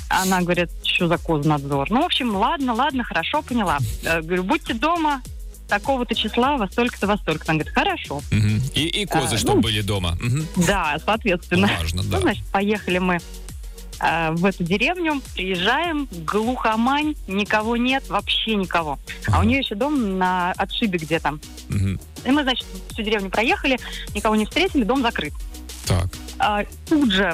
[0.09, 1.89] Она говорит, что за кознадзор?
[1.89, 3.79] Ну, в общем, ладно, ладно, хорошо, поняла.
[4.03, 5.21] Э, Говорю, будьте дома
[5.67, 7.51] такого-то числа, во столько-то, во столько-то.
[7.51, 8.21] Она говорит, хорошо.
[8.31, 8.61] Мгм.
[8.75, 10.15] И, и козы, А, чтобы ну, были дома.
[10.21, 10.45] Мгм.
[10.67, 11.69] Да, соответственно.
[11.79, 12.19] Важно, Ну, да.
[12.19, 13.17] значит, поехали мы
[13.99, 18.99] э, в эту деревню, приезжаем, глухомань, никого нет, вообще никого.
[19.31, 21.39] А у нее еще дом на отшибе где-то.
[21.69, 21.99] Мгм.
[22.25, 23.79] И мы, значит, всю деревню проехали,
[24.13, 25.33] никого не встретили, дом закрыт.
[25.87, 26.07] Так.
[26.37, 27.33] А тут же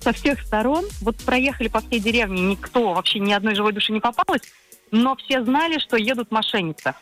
[0.00, 4.00] со всех сторон, вот проехали по всей деревне, никто, вообще ни одной живой души не
[4.00, 4.42] попалось,
[4.90, 6.94] но все знали, что едут мошенницы.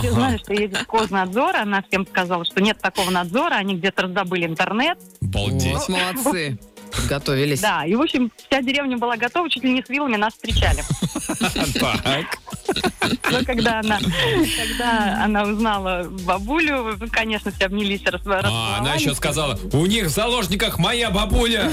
[0.00, 4.46] Все знали, что едет Кознадзор, она всем сказала, что нет такого надзора, они где-то раздобыли
[4.46, 4.98] интернет.
[5.20, 5.74] Балдеть.
[5.74, 6.58] Вот, молодцы.
[6.94, 7.60] Подготовились.
[7.60, 10.82] Да, и, в общем, вся деревня была готова, чуть ли не с вилами нас встречали.
[11.78, 12.38] Так.
[13.30, 19.14] Но когда она, когда она узнала бабулю, ну, конечно, все обнялись, рас- А, она еще
[19.14, 21.70] сказала, у них в заложниках моя бабуля.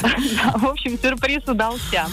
[0.00, 2.06] Да, в общем, сюрприз удался.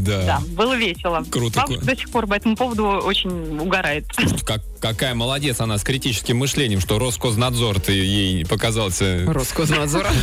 [0.00, 0.40] Да, Да.
[0.56, 1.24] было весело.
[1.30, 1.60] Круто.
[1.60, 4.06] Бабушка до сих пор по этому поводу очень угорает.
[4.44, 9.24] Как, какая молодец она с критическим мышлением, что Роскознадзор-то ей показался...
[9.26, 10.06] Роскознадзор.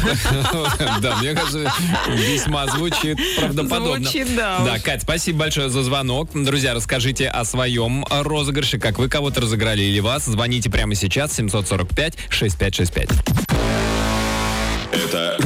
[1.02, 1.72] Да, мне кажется,
[2.10, 4.04] весьма звучит правдоподобно.
[4.04, 4.60] Звучит, да.
[4.66, 6.30] Да, Кать, спасибо большое за звонок.
[6.34, 10.26] Друзья, расскажите о своем розыгрыше, как вы кого-то разыграли или вас.
[10.26, 13.12] Звоните прямо сейчас 745-6565.
[14.92, 15.38] Это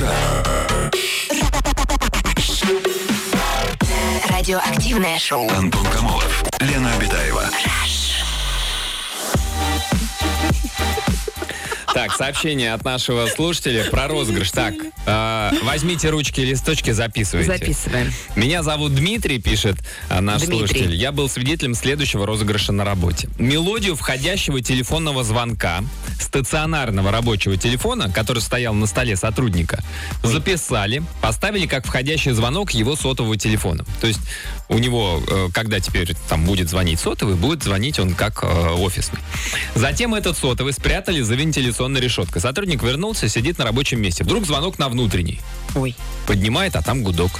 [4.30, 5.50] Радиоактивное шоу.
[5.50, 7.50] Антон Камолов, Лена Обитаева.
[11.93, 14.51] Так, сообщение от нашего слушателя про розыгрыш.
[14.51, 14.73] Так,
[15.05, 17.51] э, возьмите ручки и листочки, записывайте.
[17.51, 18.13] Записываем.
[18.35, 19.75] Меня зовут Дмитрий, пишет
[20.09, 20.57] а, наш Дмитрий.
[20.57, 20.95] слушатель.
[20.95, 23.29] Я был свидетелем следующего розыгрыша на работе.
[23.37, 25.83] Мелодию входящего телефонного звонка
[26.19, 29.83] стационарного рабочего телефона, который стоял на столе сотрудника,
[30.23, 33.83] записали, поставили как входящий звонок его сотового телефона.
[33.99, 34.21] То есть
[34.71, 39.19] у него, э, когда теперь там будет звонить сотовый, будет звонить он как э, офисный.
[39.75, 42.41] Затем этот сотовый спрятали за вентиляционной решеткой.
[42.41, 44.23] Сотрудник вернулся, сидит на рабочем месте.
[44.23, 45.41] Вдруг звонок на внутренний.
[45.75, 45.95] Ой.
[46.25, 47.31] Поднимает, а там гудок.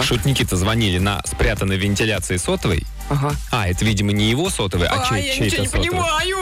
[0.00, 3.34] Шутники-то звонили на спрятанной вентиляции сотовой Ага.
[3.50, 5.88] А, это, видимо, не его сотовый, а, чей- я чей-то сотовый.
[5.90, 6.36] понимаю.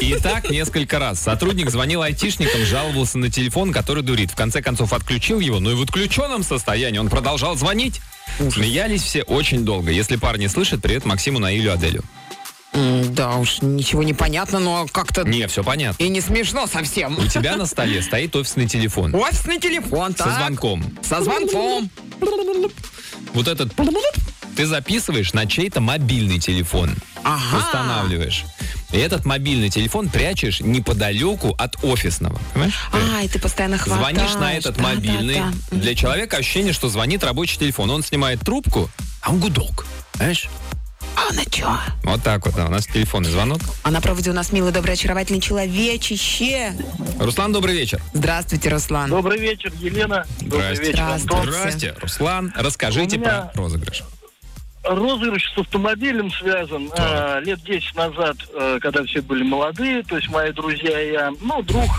[0.00, 1.18] И так несколько раз.
[1.20, 4.30] Сотрудник звонил айтишникам, жаловался на телефон, который дурит.
[4.30, 8.00] В конце концов отключил его, но и в отключенном состоянии он продолжал звонить.
[8.52, 9.90] Смеялись все очень долго.
[9.90, 12.02] Если парни слышат, привет Максиму, Наилю, Аделю.
[12.74, 16.02] М, Да уж, ничего не понятно, но как-то Не, все понятно.
[16.02, 17.16] и не смешно совсем.
[17.18, 20.38] У тебя на столе стоит офисный телефон Офисный телефон, со так.
[20.38, 20.84] звонком.
[21.02, 21.88] Со звонком.
[23.32, 23.72] Вот этот
[24.56, 26.94] ты записываешь на чей-то мобильный телефон.
[27.22, 27.58] Ага.
[27.58, 28.44] Устанавливаешь.
[28.92, 32.38] И этот мобильный телефон прячешь неподалеку от офисного.
[32.52, 32.74] Понимаешь?
[32.92, 34.14] А, и ты постоянно хватаешь.
[34.16, 35.34] Звонишь на этот Да, мобильный.
[35.36, 35.76] да, да.
[35.78, 37.90] Для человека ощущение, что звонит рабочий телефон.
[37.90, 38.88] Он снимает трубку,
[39.22, 39.86] а он гудок.
[40.14, 40.48] Знаешь?
[41.16, 41.76] А она чё?
[42.02, 43.60] Вот так вот, да, у нас телефонный звонок.
[43.84, 46.72] А на проводе у нас милый, добрый, очаровательный человечище.
[47.20, 48.00] Руслан, добрый вечер.
[48.12, 49.10] Здравствуйте, Руслан.
[49.10, 50.26] Добрый вечер, Елена.
[50.40, 50.84] Добрый Здрасте.
[50.84, 51.88] вечер, Здравствуйте.
[51.90, 52.02] Антон.
[52.02, 52.52] Руслан.
[52.56, 54.02] Расскажите меня- про розыгрыш.
[54.84, 56.90] Розыгрыш с автомобилем связан.
[56.96, 61.32] А, лет 10 назад, э, когда все были молодые, то есть мои друзья и я,
[61.40, 61.90] ну, друг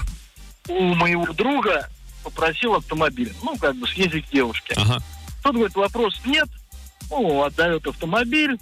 [0.67, 1.89] у моего друга
[2.23, 3.33] попросил автомобиль.
[3.43, 4.73] Ну, как бы съездить к девушке.
[4.77, 4.97] Ага.
[5.43, 6.47] Тот говорит, вопрос нет.
[7.09, 8.57] Ну, отдает автомобиль.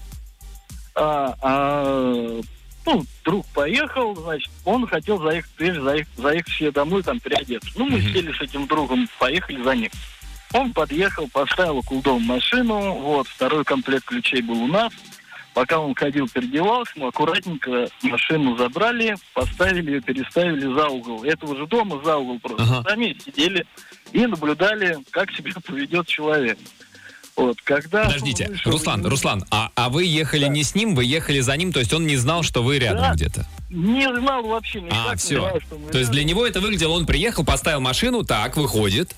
[0.96, 2.42] А, а,
[2.86, 7.70] ну, друг поехал, значит, он хотел заехать, прежде заехать, заехать себе домой, там, переодеться.
[7.76, 8.14] Ну, мы Мгм.
[8.14, 9.92] сели с этим другом, поехали за ним.
[10.54, 14.92] Он подъехал, поставил около дома машину, вот, второй комплект ключей был у нас.
[15.54, 21.24] Пока он ходил, переодевался, мы аккуратненько машину забрали, поставили ее, переставили за угол.
[21.24, 22.64] Этого же дома за угол просто.
[22.64, 22.90] Ага.
[22.90, 23.66] Сами сидели
[24.14, 26.58] и наблюдали, как себя поведет человек.
[27.36, 28.06] Вот, когда...
[28.06, 31.56] Подождите, вышел Руслан, из- Руслан, а, а вы ехали не с ним, вы ехали за
[31.58, 33.14] ним, то есть он не знал, что вы рядом Да.
[33.14, 33.48] где-то?
[33.70, 34.98] Не знал вообще никак.
[35.08, 35.40] А, не все.
[35.40, 36.30] знал, что мы То есть для рядом.
[36.30, 39.16] него это выглядело, он приехал, поставил машину, так, выходит.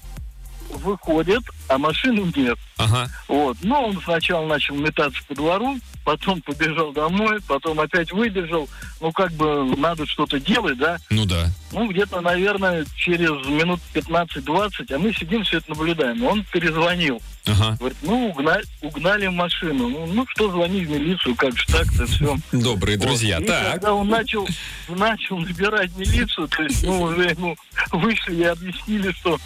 [0.85, 2.59] Выходит, а машины нет.
[2.77, 3.09] Ага.
[3.27, 3.57] Вот.
[3.63, 8.69] Но он сначала начал метаться по двору, потом побежал домой, потом опять выбежал.
[9.01, 10.97] Ну, как бы надо что-то делать, да?
[11.09, 11.49] Ну да.
[11.71, 16.23] Ну, где-то, наверное, через минут 15-20, а мы сидим, все это наблюдаем.
[16.23, 17.21] Он перезвонил.
[17.47, 17.75] Ага.
[17.79, 19.87] Говорит, ну, угнали, угнали машину.
[19.89, 22.35] Ну, ну, что звони в милицию, как же так-то все.
[22.51, 23.37] Добрые друзья.
[23.39, 23.73] И Так.
[23.73, 24.47] когда он начал,
[24.89, 27.55] начал набирать милицию, то есть, ну, уже ему
[27.91, 29.37] вышли и объяснили, что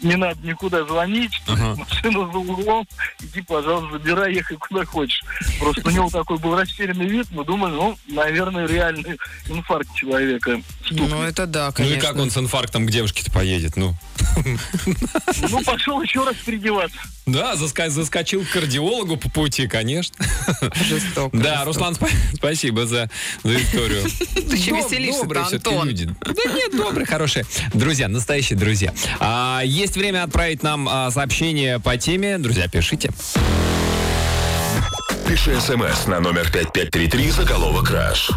[0.00, 1.74] не надо никуда звонить, Ага.
[1.76, 2.86] машина за углом,
[3.20, 5.22] иди, пожалуйста, забирай, ехай куда хочешь.
[5.58, 10.60] Просто у него такой был растерянный вид, мы думали, ну, наверное, реальный инфаркт человека.
[10.84, 11.10] стукнет.
[11.10, 11.96] Ну, это да, Ну конечно.
[11.96, 13.76] и как он с инфарктом к девушке-то поедет?
[13.76, 13.94] Ну,
[15.50, 16.98] Ну, пошел еще раз переодеваться.
[17.26, 20.16] да, заска- заскочил к кардиологу по пути, конечно.
[20.88, 21.36] Жестоко.
[21.36, 21.64] Да, жестоко.
[21.64, 23.10] Руслан, спа- спасибо за,
[23.44, 24.04] за историю.
[24.34, 25.88] Ты добрые все-таки Антон.
[25.88, 26.08] люди.
[26.20, 27.44] Да нет, добрые, хорошие.
[27.74, 28.92] Друзья, настоящие друзья.
[29.20, 32.38] А, есть время отправить нам а, сообщение по теме.
[32.38, 33.10] Друзья, пишите.
[35.26, 38.30] Пиши смс на номер 5533 заголовок «Краш».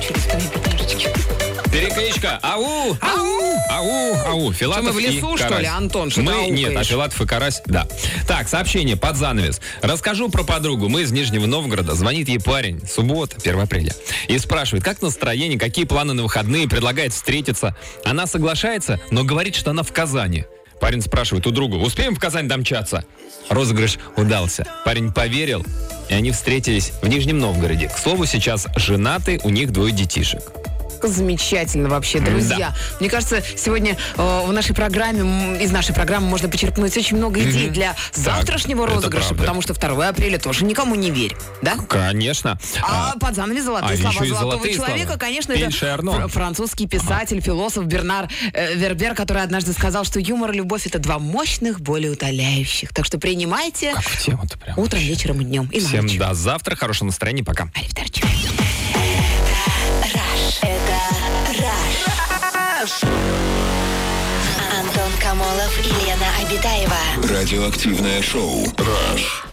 [0.00, 1.47] Через твои пятнашечки.
[1.72, 2.38] Перекличка.
[2.42, 2.96] Ау!
[3.00, 3.38] Ау!
[3.70, 4.14] Ау!
[4.26, 4.52] Ау!
[4.52, 5.62] Филатов мы в и лесу, что Карась.
[5.62, 6.10] ли, Антон?
[6.10, 6.86] Что Мы, нет, а аукаешь?
[6.88, 7.86] Филатов и Карась, да.
[8.26, 9.60] Так, сообщение под занавес.
[9.82, 10.88] Расскажу про подругу.
[10.88, 11.94] Мы из Нижнего Новгорода.
[11.94, 12.80] Звонит ей парень.
[12.86, 13.94] Суббота, 1 апреля.
[14.28, 17.76] И спрашивает, как настроение, какие планы на выходные, предлагает встретиться.
[18.04, 20.46] Она соглашается, но говорит, что она в Казани.
[20.80, 23.04] Парень спрашивает у друга, успеем в Казань домчаться?
[23.48, 24.64] Розыгрыш удался.
[24.84, 25.66] Парень поверил,
[26.08, 27.88] и они встретились в Нижнем Новгороде.
[27.88, 30.40] К слову, сейчас женаты, у них двое детишек.
[31.02, 32.74] Замечательно вообще, друзья.
[33.00, 37.68] Мне кажется, сегодня э, в нашей программе, из нашей программы можно почерпнуть очень много идей
[37.68, 41.76] для завтрашнего это розыгрыша, потому что 2 апреля тоже никому не верь, да?
[41.88, 42.58] Конечно.
[42.82, 45.18] А, под занавес золотые а слова золотого золотые человека, слова.
[45.18, 46.12] конечно, Эль это Шарно.
[46.12, 50.98] фр- французский писатель, философ Бернар э, Вербер, который однажды сказал, что юмор и любовь это
[50.98, 52.92] два мощных, болеутоляющих.
[52.92, 54.78] Так что принимайте Как в тему-то прям.
[54.78, 55.68] утром, вечером и днем.
[55.72, 56.16] И Всем ночь.
[56.18, 57.68] до завтра, хорошего настроения, пока.
[57.74, 58.22] Аривидерчи.
[64.80, 67.28] Антон Камолов и Лена Обитаева.
[67.30, 69.44] Радиоактивное шоу «Раш».